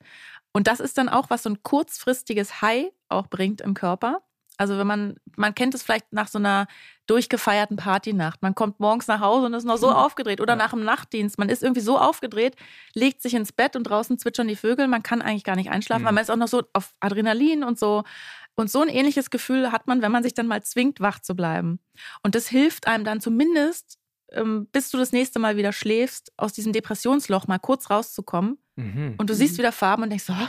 [0.52, 4.22] Und das ist dann auch, was so ein kurzfristiges High auch bringt im Körper.
[4.62, 6.66] Also wenn man, man kennt es vielleicht nach so einer
[7.06, 8.42] durchgefeierten Partynacht.
[8.42, 9.96] Man kommt morgens nach Hause und ist noch so mhm.
[9.96, 10.56] aufgedreht oder ja.
[10.56, 11.36] nach dem Nachtdienst.
[11.36, 12.56] Man ist irgendwie so aufgedreht,
[12.94, 14.86] legt sich ins Bett und draußen zwitschern die Vögel.
[14.86, 16.06] Man kann eigentlich gar nicht einschlafen, mhm.
[16.06, 18.04] weil man ist auch noch so auf Adrenalin und so.
[18.54, 21.34] Und so ein ähnliches Gefühl hat man, wenn man sich dann mal zwingt, wach zu
[21.34, 21.80] bleiben.
[22.22, 23.98] Und das hilft einem dann zumindest,
[24.30, 28.58] ähm, bis du das nächste Mal wieder schläfst, aus diesem Depressionsloch mal kurz rauszukommen.
[28.76, 29.14] Mhm.
[29.16, 29.58] Und du siehst mhm.
[29.58, 30.48] wieder Farben und denkst, oh,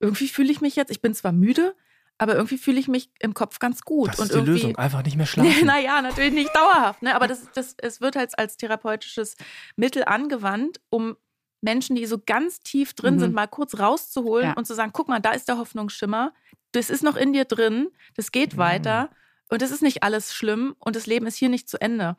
[0.00, 1.74] irgendwie fühle ich mich jetzt, ich bin zwar müde,
[2.18, 4.10] aber irgendwie fühle ich mich im Kopf ganz gut.
[4.10, 5.66] Das und ist die irgendwie, Lösung, einfach nicht mehr schlafen.
[5.66, 7.14] naja, natürlich nicht dauerhaft, ne?
[7.14, 9.36] aber das, das, es wird halt als therapeutisches
[9.76, 11.16] Mittel angewandt, um
[11.60, 13.18] Menschen, die so ganz tief drin mhm.
[13.20, 14.52] sind, mal kurz rauszuholen ja.
[14.54, 16.32] und zu sagen, guck mal, da ist der Hoffnungsschimmer,
[16.72, 18.58] das ist noch in dir drin, das geht mhm.
[18.58, 19.10] weiter
[19.48, 22.16] und es ist nicht alles schlimm und das Leben ist hier nicht zu Ende.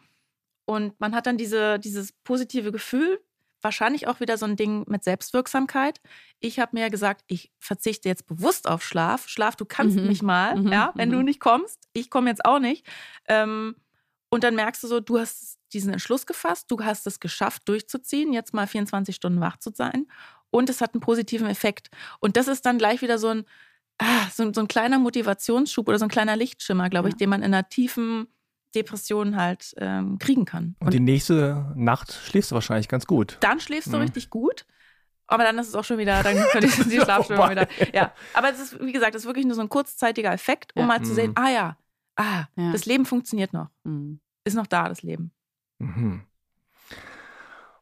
[0.65, 3.21] Und man hat dann diese, dieses positive Gefühl,
[3.61, 5.99] wahrscheinlich auch wieder so ein Ding mit Selbstwirksamkeit.
[6.39, 9.27] Ich habe mir gesagt, ich verzichte jetzt bewusst auf Schlaf.
[9.27, 10.07] Schlaf, du kannst mhm.
[10.07, 10.71] mich mal, mhm.
[10.71, 11.13] ja, wenn mhm.
[11.13, 11.79] du nicht kommst.
[11.93, 12.85] Ich komme jetzt auch nicht.
[13.27, 13.75] Ähm,
[14.29, 18.33] und dann merkst du so, du hast diesen Entschluss gefasst, du hast es geschafft, durchzuziehen,
[18.33, 20.07] jetzt mal 24 Stunden wach zu sein.
[20.49, 21.89] Und es hat einen positiven Effekt.
[22.19, 23.45] Und das ist dann gleich wieder so ein,
[23.97, 27.13] ah, so, so, ein kleiner Motivationsschub oder so ein kleiner Lichtschimmer, glaube ja.
[27.13, 28.27] ich, den man in einer tiefen
[28.75, 30.75] Depressionen halt ähm, kriegen kann.
[30.79, 33.37] Und, und, die nächste Nacht schläfst du wahrscheinlich ganz gut.
[33.39, 34.03] Dann schläfst du mhm.
[34.03, 34.65] richtig gut.
[35.27, 37.67] Aber dann ist es auch schon wieder, dann können die, die Schlafstörung wieder.
[37.93, 38.13] Ja.
[38.33, 40.87] Aber es ist, wie gesagt, es ist wirklich nur so ein kurzzeitiger Effekt, um ja.
[40.87, 41.37] mal zu sehen, mhm.
[41.37, 41.77] ah ja,
[42.15, 42.71] ah, ja.
[42.71, 43.67] das Leben funktioniert noch.
[43.83, 44.19] Mhm.
[44.45, 45.31] Ist noch da, das Leben.
[45.79, 46.21] Mhm.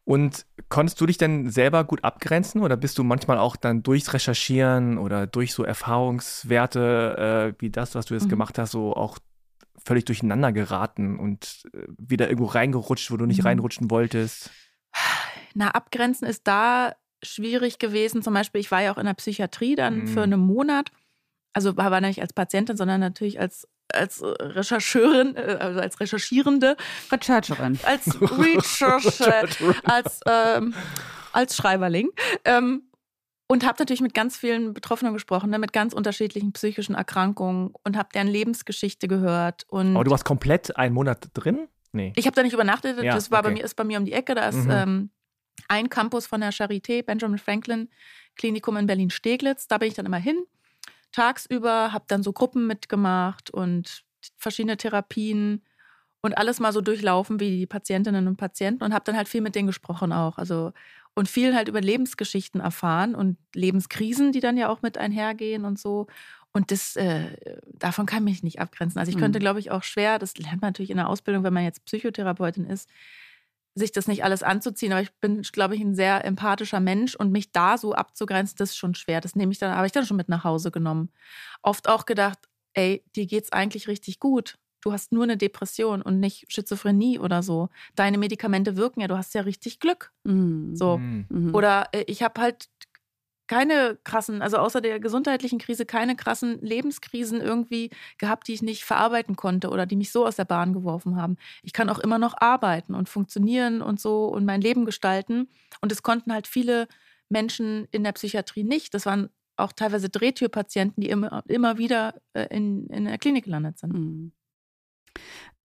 [0.03, 4.13] Und konntest du dich denn selber gut abgrenzen oder bist du manchmal auch dann durchs
[4.13, 8.29] Recherchieren oder durch so Erfahrungswerte äh, wie das, was du jetzt mhm.
[8.29, 9.17] gemacht hast, so auch
[9.85, 13.47] völlig durcheinander geraten und äh, wieder irgendwo reingerutscht, wo du nicht mhm.
[13.47, 14.49] reinrutschen wolltest?
[15.53, 18.21] Na, abgrenzen ist da schwierig gewesen.
[18.21, 20.07] Zum Beispiel, ich war ja auch in der Psychiatrie dann mhm.
[20.07, 20.91] für einen Monat.
[21.53, 26.75] Also war nicht als Patientin, sondern natürlich als als Rechercheurin, äh, also als Recherchierende.
[27.11, 27.79] Rechercherin.
[27.83, 30.73] Als Recherche, als, ähm,
[31.31, 32.09] als Schreiberling.
[32.43, 32.83] Ähm,
[33.47, 37.97] und habe natürlich mit ganz vielen Betroffenen gesprochen, ne, mit ganz unterschiedlichen psychischen Erkrankungen und
[37.97, 39.65] habe deren Lebensgeschichte gehört.
[39.69, 41.67] Und Aber du warst komplett einen Monat drin?
[41.91, 42.11] Nee.
[42.17, 43.59] ich habe da nicht übernachtet, Ja, das war bei okay.
[43.59, 44.35] mir, ist bei mir um die Ecke.
[44.35, 44.71] Da ist Mhm.
[44.71, 45.09] ähm,
[45.69, 47.89] ein Campus von der Charité, Benjamin Franklin
[48.35, 49.67] Klinikum in Berlin-Steglitz.
[49.67, 50.37] Da bin ich dann immer hin,
[51.13, 54.03] tagsüber, habe dann so Gruppen mitgemacht und
[54.37, 55.63] verschiedene Therapien
[56.21, 59.41] und alles mal so durchlaufen wie die Patientinnen und Patienten und habe dann halt viel
[59.41, 60.37] mit denen gesprochen auch.
[60.37, 60.73] Also
[61.15, 65.79] und viel halt über Lebensgeschichten erfahren und Lebenskrisen, die dann ja auch mit einhergehen und
[65.79, 66.07] so.
[66.53, 67.37] Und das, äh,
[67.73, 68.99] davon kann ich mich nicht abgrenzen.
[68.99, 69.41] Also ich könnte, Mhm.
[69.41, 72.65] glaube ich, auch schwer, das lernt man natürlich in der Ausbildung, wenn man jetzt Psychotherapeutin
[72.65, 72.89] ist,
[73.77, 74.93] sich das nicht alles anzuziehen.
[74.93, 78.69] Aber ich bin, glaube ich, ein sehr empathischer Mensch und mich da so abzugrenzen, das
[78.71, 79.19] ist schon schwer.
[79.21, 81.11] Das nehme ich dann, habe ich dann schon mit nach Hause genommen.
[81.61, 82.39] Oft auch gedacht,
[82.73, 84.57] ey, dir geht's eigentlich richtig gut.
[84.85, 87.69] Du hast nur eine Depression und nicht Schizophrenie oder so.
[87.95, 90.13] Deine Medikamente wirken ja, du hast ja richtig Glück.
[90.23, 90.75] Mhm.
[90.75, 90.99] So.
[90.99, 91.25] Mhm.
[91.27, 91.55] Mhm.
[91.55, 92.69] Oder äh, ich habe halt
[93.47, 98.85] keine krassen, also außer der gesundheitlichen Krise, keine krassen Lebenskrisen irgendwie gehabt, die ich nicht
[98.85, 101.37] verarbeiten konnte oder die mich so aus der Bahn geworfen haben.
[101.63, 105.49] Ich kann auch immer noch arbeiten und funktionieren und so und mein Leben gestalten.
[105.81, 106.87] Und es konnten halt viele
[107.27, 108.93] Menschen in der Psychiatrie nicht.
[108.93, 113.79] Das waren auch teilweise Drehtürpatienten, die immer, immer wieder äh, in, in der Klinik gelandet
[113.79, 113.93] sind.
[113.93, 114.31] Mhm.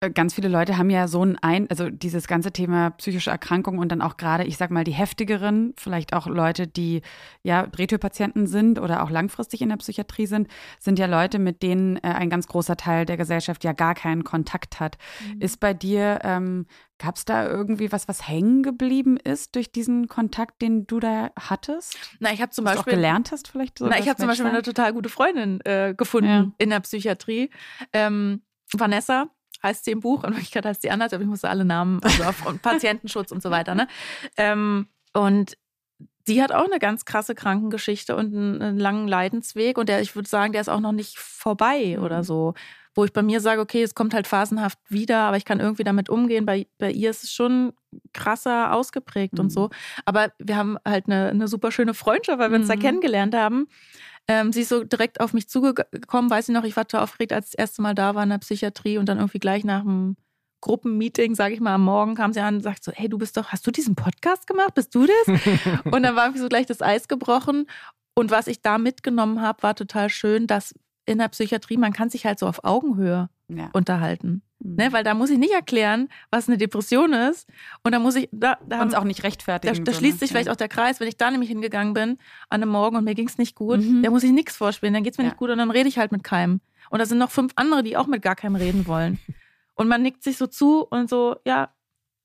[0.00, 3.78] Äh, Ganz viele Leute haben ja so ein, ein also dieses ganze Thema psychische Erkrankung
[3.78, 7.02] und dann auch gerade, ich sag mal, die heftigeren, vielleicht auch Leute, die
[7.42, 10.48] ja Drehtürpatienten sind oder auch langfristig in der Psychiatrie sind,
[10.78, 14.24] sind ja Leute, mit denen äh, ein ganz großer Teil der Gesellschaft ja gar keinen
[14.24, 14.96] Kontakt hat.
[15.34, 15.40] Mhm.
[15.42, 16.66] Ist bei dir, ähm,
[16.98, 21.30] gab es da irgendwie was, was hängen geblieben ist durch diesen Kontakt, den du da
[21.38, 21.98] hattest?
[22.20, 23.78] Na, ich habe zum Was du auch Beispiel gelernt hast vielleicht?
[23.78, 26.52] So Na, ich habe zum Beispiel eine total gute Freundin äh, gefunden Ja.
[26.58, 27.50] in der Psychiatrie.
[27.92, 28.42] Ähm,
[28.72, 29.28] Vanessa
[29.62, 32.24] heißt sie im Buch, in Wirklichkeit heißt sie anders, aber ich musste alle Namen, also
[32.24, 33.74] auf und Patientenschutz und so weiter.
[33.74, 33.86] Ne?
[34.36, 35.56] Ähm, und
[36.28, 40.14] die hat auch eine ganz krasse Krankengeschichte und einen, einen langen Leidensweg und der, ich
[40.14, 42.04] würde sagen, der ist auch noch nicht vorbei Mhm.
[42.04, 42.54] oder so.
[42.96, 45.84] Wo ich bei mir sage, okay, es kommt halt phasenhaft wieder, aber ich kann irgendwie
[45.84, 46.44] damit umgehen.
[46.44, 47.72] Bei, bei ihr ist es schon
[48.12, 49.40] krasser ausgeprägt Mhm.
[49.40, 49.70] und so.
[50.04, 52.80] Aber wir haben halt eine, eine super schöne Freundschaft, weil wir uns da Mhm.
[52.80, 53.68] kennengelernt haben.
[54.30, 57.32] Ähm, sie ist so direkt auf mich zugekommen, weiß ich noch, ich war total aufgeregt,
[57.32, 59.82] als ich das erste Mal da war in der Psychiatrie und dann irgendwie gleich nach
[59.82, 60.16] dem
[60.60, 63.36] Gruppenmeeting, sage ich mal, am Morgen kam sie an und sagt so, hey, du bist
[63.36, 64.74] doch, hast du diesen Podcast gemacht?
[64.74, 65.26] Bist du das?
[65.92, 67.66] und dann war irgendwie so gleich das Eis gebrochen.
[68.14, 70.74] Und was ich da mitgenommen habe, war total schön, dass
[71.06, 73.70] in der Psychiatrie, man kann sich halt so auf Augenhöhe Ja.
[73.72, 74.42] unterhalten.
[74.62, 74.74] Mhm.
[74.76, 74.92] Ne?
[74.92, 77.48] Weil da muss ich nicht erklären, was eine Depression ist.
[77.82, 79.84] Und da muss ich, da, da uns auch nicht da, rechtfertigen.
[79.84, 80.52] da so, schließt sich vielleicht Ja.
[80.52, 82.10] auch der Kreis, wenn ich da nämlich hingegangen bin
[82.48, 84.02] an einem Morgen und mir ging es nicht gut, Mhm.
[84.02, 85.30] da muss ich nichts vorspielen, dann geht es mir Ja.
[85.30, 86.60] nicht gut und dann rede ich halt mit keinem.
[86.90, 89.18] Und da sind noch fünf andere, die auch mit gar keinem reden wollen.
[89.76, 91.70] Und man nickt sich so zu und so, ja,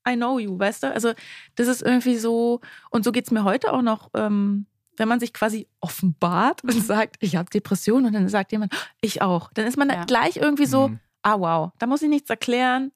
[0.06, 0.92] I know you, weißt du?
[0.92, 1.14] Also
[1.54, 2.60] das ist irgendwie so,
[2.90, 4.66] und so geht es mir heute auch noch, ähm,
[4.98, 9.22] wenn man sich quasi offenbart und sagt, ich habe Depressionen und dann sagt jemand, ich
[9.22, 9.50] auch.
[9.54, 9.96] Dann ist man Ja.
[9.96, 11.00] da gleich irgendwie so, Mhm.
[11.26, 12.92] Ah wow, da muss ich nichts erklären.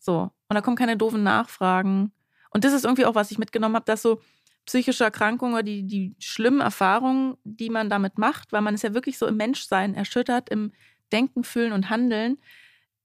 [0.00, 0.32] So.
[0.48, 2.12] Und da kommen keine doofen Nachfragen.
[2.50, 4.20] Und das ist irgendwie auch, was ich mitgenommen habe, dass so
[4.66, 8.92] psychische Erkrankungen oder die, die schlimmen Erfahrungen, die man damit macht, weil man ist ja
[8.92, 10.72] wirklich so im Menschsein erschüttert, im
[11.12, 12.38] Denken, Fühlen und Handeln.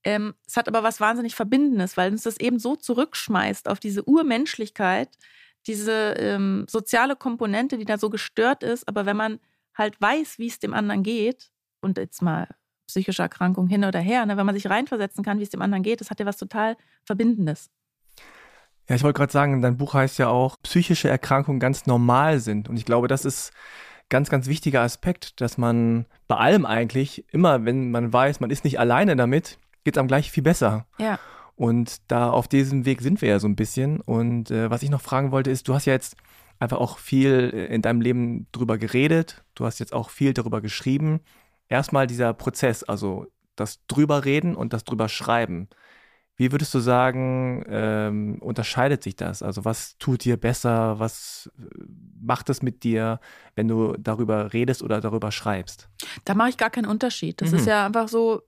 [0.02, 4.02] Ähm, es hat aber was wahnsinnig Verbindendes, weil uns das eben so zurückschmeißt auf diese
[4.02, 5.16] Urmenschlichkeit,
[5.68, 8.88] diese ähm, soziale Komponente, die da so gestört ist.
[8.88, 9.38] Aber wenn man
[9.74, 12.48] halt weiß, wie es dem anderen geht, und jetzt mal
[12.86, 15.82] psychische Erkrankung hin oder her, ne, wenn man sich reinversetzen kann, wie es dem anderen
[15.82, 17.70] geht, das hat ja was total Verbindendes.
[18.88, 22.68] Ja, ich wollte gerade sagen, dein Buch heißt ja auch, psychische Erkrankungen ganz normal sind.
[22.68, 23.52] Und ich glaube, das ist
[24.08, 28.64] ganz, ganz wichtiger Aspekt, dass man bei allem eigentlich immer, wenn man weiß, man ist
[28.64, 30.86] nicht alleine damit, geht es einem gleich viel besser.
[30.98, 31.18] Ja.
[31.56, 34.00] Und da auf diesem Weg sind wir ja so ein bisschen.
[34.00, 36.16] Und äh, was ich noch fragen wollte, ist, du hast ja jetzt
[36.60, 39.42] einfach auch viel äh, in deinem Leben drüber geredet.
[39.54, 41.20] Du hast jetzt auch viel darüber geschrieben.
[41.68, 45.68] Erstmal dieser Prozess, also das drüber reden und das drüber schreiben.
[46.38, 49.42] Wie würdest du sagen, ähm, unterscheidet sich das?
[49.42, 50.98] Also was tut dir besser?
[50.98, 51.62] Was äh,
[52.20, 53.20] macht es mit dir,
[53.54, 55.88] wenn du darüber redest oder darüber schreibst?
[56.24, 57.40] Da mache ich gar keinen Unterschied.
[57.40, 57.56] Das Mhm.
[57.58, 58.42] ist ja einfach so,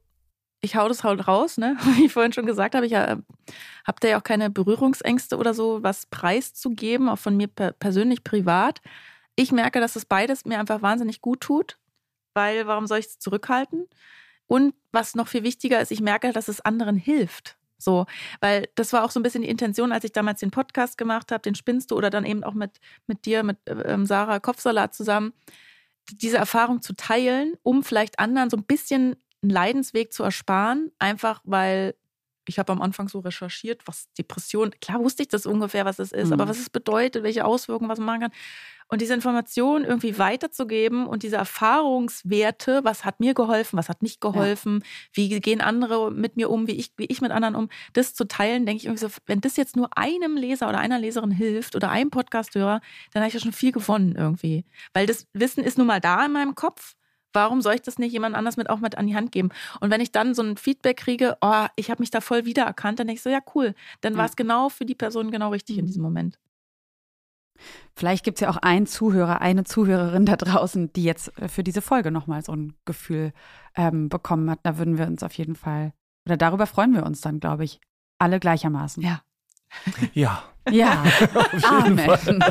[0.60, 1.76] ich hau das halt raus, ne?
[1.96, 3.16] Wie ich vorhin schon gesagt habe, ich äh,
[3.86, 8.22] habe da ja auch keine Berührungsängste oder so, was preiszugeben, auch von mir per persönlich
[8.22, 8.82] privat.
[9.34, 11.78] Ich merke, dass das beides mir einfach wahnsinnig gut tut,
[12.38, 13.88] weil warum soll ich es zurückhalten?
[14.46, 17.58] Und was noch viel wichtiger ist, ich merke, dass es anderen hilft.
[17.78, 18.06] So,
[18.40, 21.32] weil das war auch so ein bisschen die Intention, als ich damals den Podcast gemacht
[21.32, 22.78] habe, den Spinnst du oder dann eben auch mit,
[23.08, 25.32] mit dir, mit ähm, Sarah Kopfsalat zusammen,
[26.12, 31.40] diese Erfahrung zu teilen, um vielleicht anderen so ein bisschen einen Leidensweg zu ersparen, einfach
[31.44, 31.94] weil
[32.48, 36.12] ich habe am Anfang so recherchiert, was Depression, klar wusste ich das ungefähr, was es
[36.12, 36.34] ist, mhm.
[36.34, 38.32] aber was es bedeutet, welche Auswirkungen, was man machen kann.
[38.90, 44.18] Und diese Informationen irgendwie weiterzugeben und diese Erfahrungswerte, was hat mir geholfen, was hat nicht
[44.18, 44.86] geholfen, ja.
[45.12, 48.26] wie gehen andere mit mir um, wie ich, wie ich mit anderen um, das zu
[48.26, 51.76] teilen, denke ich irgendwie so, wenn das jetzt nur einem Leser oder einer Leserin hilft
[51.76, 52.80] oder einem Podcasthörer,
[53.12, 54.64] dann habe ich ja schon viel gewonnen irgendwie.
[54.94, 56.94] Weil das Wissen ist nun mal da in meinem Kopf
[57.32, 59.50] Warum soll ich das nicht jemand anders mit auch mit an die Hand geben?
[59.80, 62.98] Und wenn ich dann so ein Feedback kriege, oh, ich habe mich da voll wiedererkannt,
[62.98, 63.74] dann denke ich so, ja, cool.
[64.00, 66.38] Dann war es genau für die Person genau richtig in diesem Moment.
[67.94, 71.64] Vielleicht gibt es ja auch einen Zuhörer, eine Zuhörerin da draußen, die jetzt äh, für
[71.64, 73.32] diese Folge nochmal so ein Gefühl
[73.74, 74.60] ähm, bekommen hat.
[74.62, 75.92] Da würden wir uns auf jeden Fall,
[76.26, 77.80] oder darüber freuen wir uns dann, glaube ich,
[78.18, 79.02] alle gleichermaßen.
[79.02, 79.22] Ja.
[80.14, 80.42] Ja.
[80.70, 81.02] Ja,
[81.62, 82.42] Amen.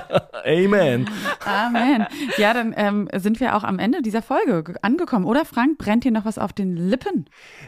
[0.46, 1.10] Amen.
[1.46, 2.06] Amen.
[2.38, 5.26] Ja, dann ähm, sind wir auch am Ende dieser Folge angekommen.
[5.26, 7.26] Oder Frank, brennt dir noch was auf den Lippen?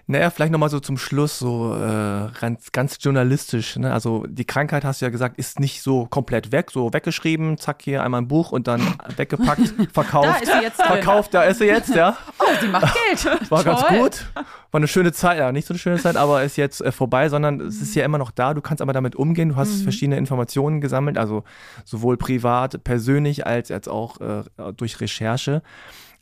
[0.07, 3.77] Naja, vielleicht nochmal so zum Schluss, so äh, ganz, ganz journalistisch.
[3.77, 3.93] Ne?
[3.93, 7.81] Also die Krankheit, hast du ja gesagt, ist nicht so komplett weg, so weggeschrieben, zack,
[7.81, 8.81] hier einmal ein Buch und dann
[9.15, 10.27] weggepackt, verkauft.
[10.27, 10.87] da ist sie jetzt drin.
[10.87, 12.17] Verkauft, da ist sie jetzt, ja.
[12.39, 13.51] Oh, sie macht Geld.
[13.51, 13.75] War Toll.
[13.75, 14.25] ganz gut.
[14.71, 17.29] War eine schöne Zeit, ja, nicht so eine schöne Zeit, aber ist jetzt äh, vorbei,
[17.29, 18.53] sondern es ist ja immer noch da.
[18.53, 19.49] Du kannst aber damit umgehen.
[19.49, 19.83] Du hast mhm.
[19.83, 20.38] verschiedene Informationen
[20.81, 21.43] gesammelt, also
[21.85, 24.43] sowohl privat, persönlich als, als auch äh,
[24.75, 25.61] durch Recherche.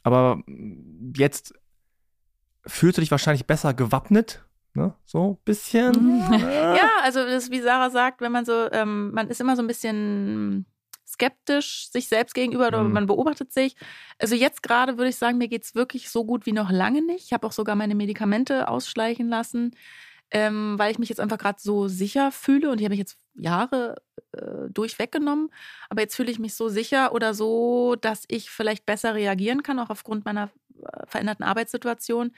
[0.03, 0.41] Aber
[1.15, 1.53] jetzt
[2.65, 4.93] fühlst du dich wahrscheinlich besser gewappnet, ne?
[5.05, 5.91] So ein bisschen.
[5.91, 6.33] Mhm.
[6.49, 9.67] Ja, also das, wie Sarah sagt, wenn man so, ähm, man ist immer so ein
[9.67, 10.65] bisschen
[11.07, 12.93] skeptisch sich selbst gegenüber oder mhm.
[12.93, 13.75] man beobachtet sich.
[14.19, 17.01] Also jetzt gerade würde ich sagen, mir geht es wirklich so gut wie noch lange
[17.01, 17.25] nicht.
[17.25, 19.71] Ich habe auch sogar meine Medikamente ausschleichen lassen,
[20.31, 23.17] ähm, weil ich mich jetzt einfach gerade so sicher fühle und die habe ich jetzt
[23.37, 23.95] Jahre
[24.33, 25.49] äh, durchweggenommen.
[25.89, 29.79] Aber jetzt fühle ich mich so sicher oder so, dass ich vielleicht besser reagieren kann,
[29.79, 30.49] auch aufgrund meiner
[30.81, 32.31] äh, veränderten Arbeitssituation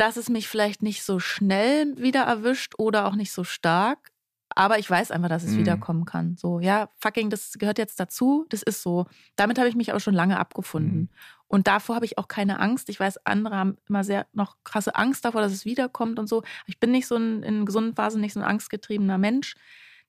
[0.00, 4.12] dass es mich vielleicht nicht so schnell wieder erwischt oder auch nicht so stark.
[4.48, 5.58] Aber ich weiß einfach, dass es mhm.
[5.58, 6.36] wiederkommen kann.
[6.36, 8.46] So, ja, fucking, das gehört jetzt dazu.
[8.48, 9.06] Das ist so.
[9.36, 11.00] Damit habe ich mich aber schon lange abgefunden.
[11.00, 11.08] Mhm.
[11.48, 12.88] Und davor habe ich auch keine Angst.
[12.88, 16.42] Ich weiß, andere haben immer sehr noch krasse Angst davor, dass es wiederkommt und so.
[16.66, 19.54] Ich bin nicht so ein, in gesunden Phasen nicht so ein angstgetriebener Mensch.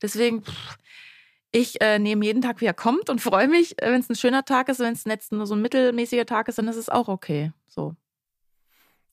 [0.01, 0.77] Deswegen, pff,
[1.51, 3.75] ich äh, nehme jeden Tag, wie er kommt und freue mich.
[3.79, 6.57] Wenn es ein schöner Tag ist, wenn es jetzt nur so ein mittelmäßiger Tag ist,
[6.57, 7.51] dann ist es auch okay.
[7.67, 7.95] So.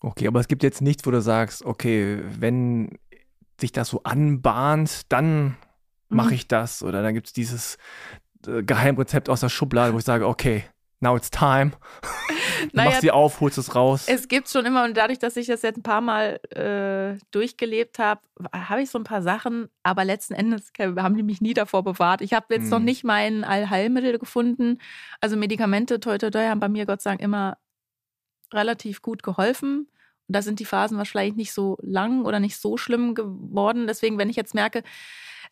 [0.01, 2.99] Okay, aber es gibt jetzt nichts, wo du sagst, okay, wenn
[3.61, 5.57] sich das so anbahnt, dann
[6.09, 6.35] mache mhm.
[6.35, 6.83] ich das.
[6.83, 7.77] Oder dann gibt es dieses
[8.47, 10.65] äh, Geheimrezept aus der Schublade, wo ich sage, okay,
[11.01, 11.73] now it's time.
[12.73, 14.05] naja, machst sie auf, holst es raus.
[14.09, 17.99] Es gibt schon immer, und dadurch, dass ich das jetzt ein paar Mal äh, durchgelebt
[17.99, 18.21] habe,
[18.53, 22.21] habe ich so ein paar Sachen, aber letzten Endes haben die mich nie davor bewahrt.
[22.21, 22.71] Ich habe jetzt hm.
[22.71, 24.79] noch nicht mein Allheilmittel gefunden.
[25.21, 27.59] Also Medikamente, toi, toi, toi, haben bei mir Gott sei Dank immer
[28.53, 29.89] relativ gut geholfen.
[30.29, 33.87] Und da sind die Phasen wahrscheinlich nicht so lang oder nicht so schlimm geworden.
[33.87, 34.83] Deswegen, wenn ich jetzt merke,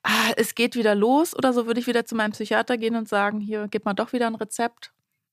[0.03, 3.09] ah, es geht wieder los oder so, würde ich wieder zu meinem Psychiater gehen und
[3.09, 4.93] sagen, hier, gib mal doch wieder ein Rezept.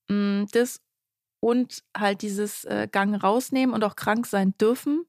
[0.09, 0.81] Mm, das
[1.39, 5.05] und halt dieses äh, Gang rausnehmen und auch krank sein dürfen,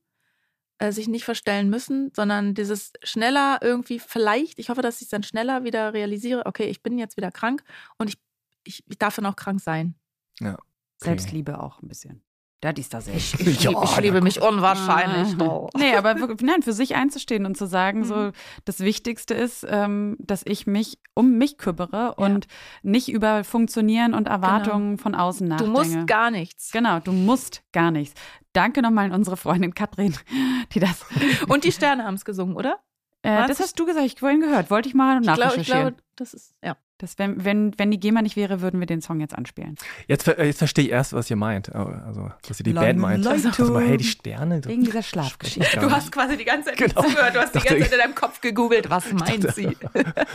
[0.78, 5.10] äh, sich nicht verstellen müssen, sondern dieses schneller irgendwie vielleicht, ich hoffe, dass ich es
[5.10, 7.62] dann schneller wieder realisiere, okay, ich bin jetzt wieder krank
[7.98, 8.18] und ich,
[8.64, 9.94] ich, ich darf dann auch krank sein.
[10.40, 10.54] Ja.
[10.54, 10.64] Okay.
[11.10, 12.23] Selbstliebe auch ein bisschen.
[12.64, 15.38] Ja, die ist da sehr ich, ich, ja, ich liebe mich unwahrscheinlich.
[15.38, 15.68] Oh.
[15.76, 18.04] Nee, aber nein, für sich einzustehen und zu sagen, mhm.
[18.04, 18.30] so
[18.64, 22.08] das Wichtigste ist, ähm, dass ich mich um mich kümmere ja.
[22.12, 22.46] und
[22.82, 25.02] nicht über Funktionieren und Erwartungen genau.
[25.02, 25.74] von außen nachdenke.
[25.74, 26.72] Du musst gar nichts.
[26.72, 28.18] Genau, du musst gar nichts.
[28.54, 30.16] Danke nochmal an unsere Freundin Katrin,
[30.72, 31.04] die das.
[31.48, 32.78] und die Sterne haben es gesungen, oder?
[33.20, 34.70] Äh, das hast du gesagt, ich vorhin gehört.
[34.70, 35.60] Wollte ich mal nachrecherchieren.
[35.60, 36.78] Ich glaube, das ist, ja.
[37.04, 39.76] Das, wenn, wenn, wenn die GEMA nicht wäre, würden wir den Song jetzt anspielen.
[40.08, 41.74] Jetzt, jetzt verstehe ich erst, was ihr meint.
[41.74, 43.24] Also, was ihr die Band meint.
[43.24, 43.48] Leute.
[43.48, 44.64] Also, mal, hey, die Sterne.
[44.64, 45.78] Wegen dieser Schlafgeschichte.
[45.78, 47.02] Du hast quasi die ganze Zeit genau.
[47.02, 47.34] zugehört.
[47.34, 49.76] Du hast die ganze Zeit in deinem Kopf gegoogelt, was meint sie.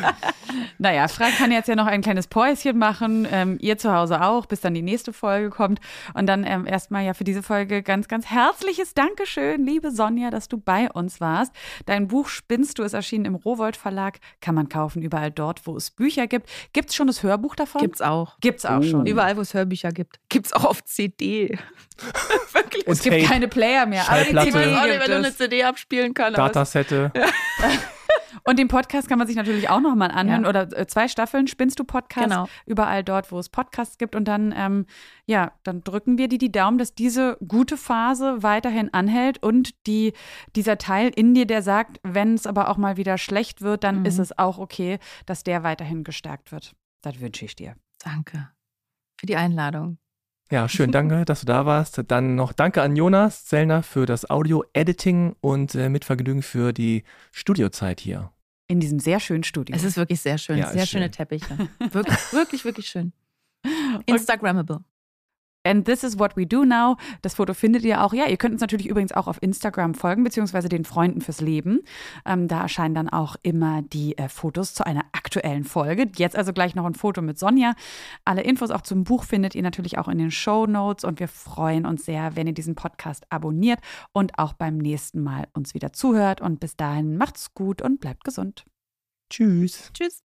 [0.78, 3.28] naja, Frank kann jetzt ja noch ein kleines Päuschen machen.
[3.32, 5.80] Ähm, ihr zu Hause auch, bis dann die nächste Folge kommt.
[6.14, 10.48] Und dann ähm, erstmal ja für diese Folge ganz, ganz herzliches Dankeschön, liebe Sonja, dass
[10.48, 11.52] du bei uns warst.
[11.86, 14.20] Dein Buch Spinnst du ist erschienen im Rowold Verlag.
[14.42, 16.50] Kann man kaufen überall dort, wo es Bücher gibt.
[16.74, 17.82] Gibt es schon das Hörbuch davon?
[17.82, 18.38] Gibt's auch.
[18.42, 18.84] Gibt's auch oh.
[18.84, 19.06] schon.
[19.06, 20.20] Überall, wo es Hörbücher gibt.
[20.30, 21.58] Gibt's auch auf CD.
[22.54, 22.88] Wirklich.
[22.88, 24.10] es gibt keine Player mehr.
[24.10, 26.38] Aber die CD auch nicht, wenn du eine CD abspielen kannst.
[26.38, 27.12] Datasette.
[27.16, 27.26] Ja.
[28.44, 30.44] Und den Podcast kann man sich natürlich auch nochmal anhören.
[30.44, 30.50] Ja.
[30.50, 32.30] Oder äh, zwei Staffeln spinnst du Podcast.
[32.30, 32.48] Genau.
[32.66, 34.16] Überall dort, wo es Podcasts gibt.
[34.16, 34.86] Und dann, ähm,
[35.26, 40.14] ja, dann drücken wir dir die Daumen, dass diese gute Phase weiterhin anhält und die,
[40.56, 44.00] dieser Teil in dir, der sagt, wenn es aber auch mal wieder schlecht wird, dann
[44.00, 44.06] mhm.
[44.06, 46.76] ist es auch okay, dass der weiterhin gestärkt wird.
[47.02, 47.76] Das wünsche ich dir.
[48.04, 48.50] Danke
[49.20, 49.98] für die Einladung.
[50.52, 52.02] Ja, schön, danke, dass du da warst.
[52.08, 57.04] Dann noch danke an Jonas Zellner für das Audio-Editing und äh, mit Vergnügen für die
[57.32, 58.32] Studiozeit hier.
[58.68, 59.76] In diesem sehr schönen Studio.
[59.76, 60.58] Es ist wirklich sehr schön.
[60.58, 61.12] Ja, sehr schöne schön.
[61.12, 61.70] Teppiche.
[61.92, 63.14] Wirklich, wirklich, wirklich schön.
[64.06, 64.84] Instagrammable.
[65.64, 66.96] And this is what we do now.
[67.22, 68.14] Das Foto findet ihr auch.
[68.14, 71.82] Ja, ihr könnt uns natürlich übrigens auch auf Instagram folgen, beziehungsweise den Freunden fürs Leben.
[72.26, 76.10] Ähm, da erscheinen dann auch immer die äh, Fotos zu einer aktuellen Folge.
[76.16, 77.74] Jetzt also gleich noch ein Foto mit Sonja.
[78.24, 81.28] Alle Infos auch zum Buch findet ihr natürlich auch in den Show Notes und wir
[81.28, 83.80] freuen uns sehr, wenn ihr diesen Podcast abonniert
[84.14, 86.40] und auch beim nächsten Mal uns wieder zuhört.
[86.40, 88.66] Und bis dahin macht's gut und bleibt gesund.
[89.30, 89.92] Tschüss.
[89.94, 90.29] Tschüss.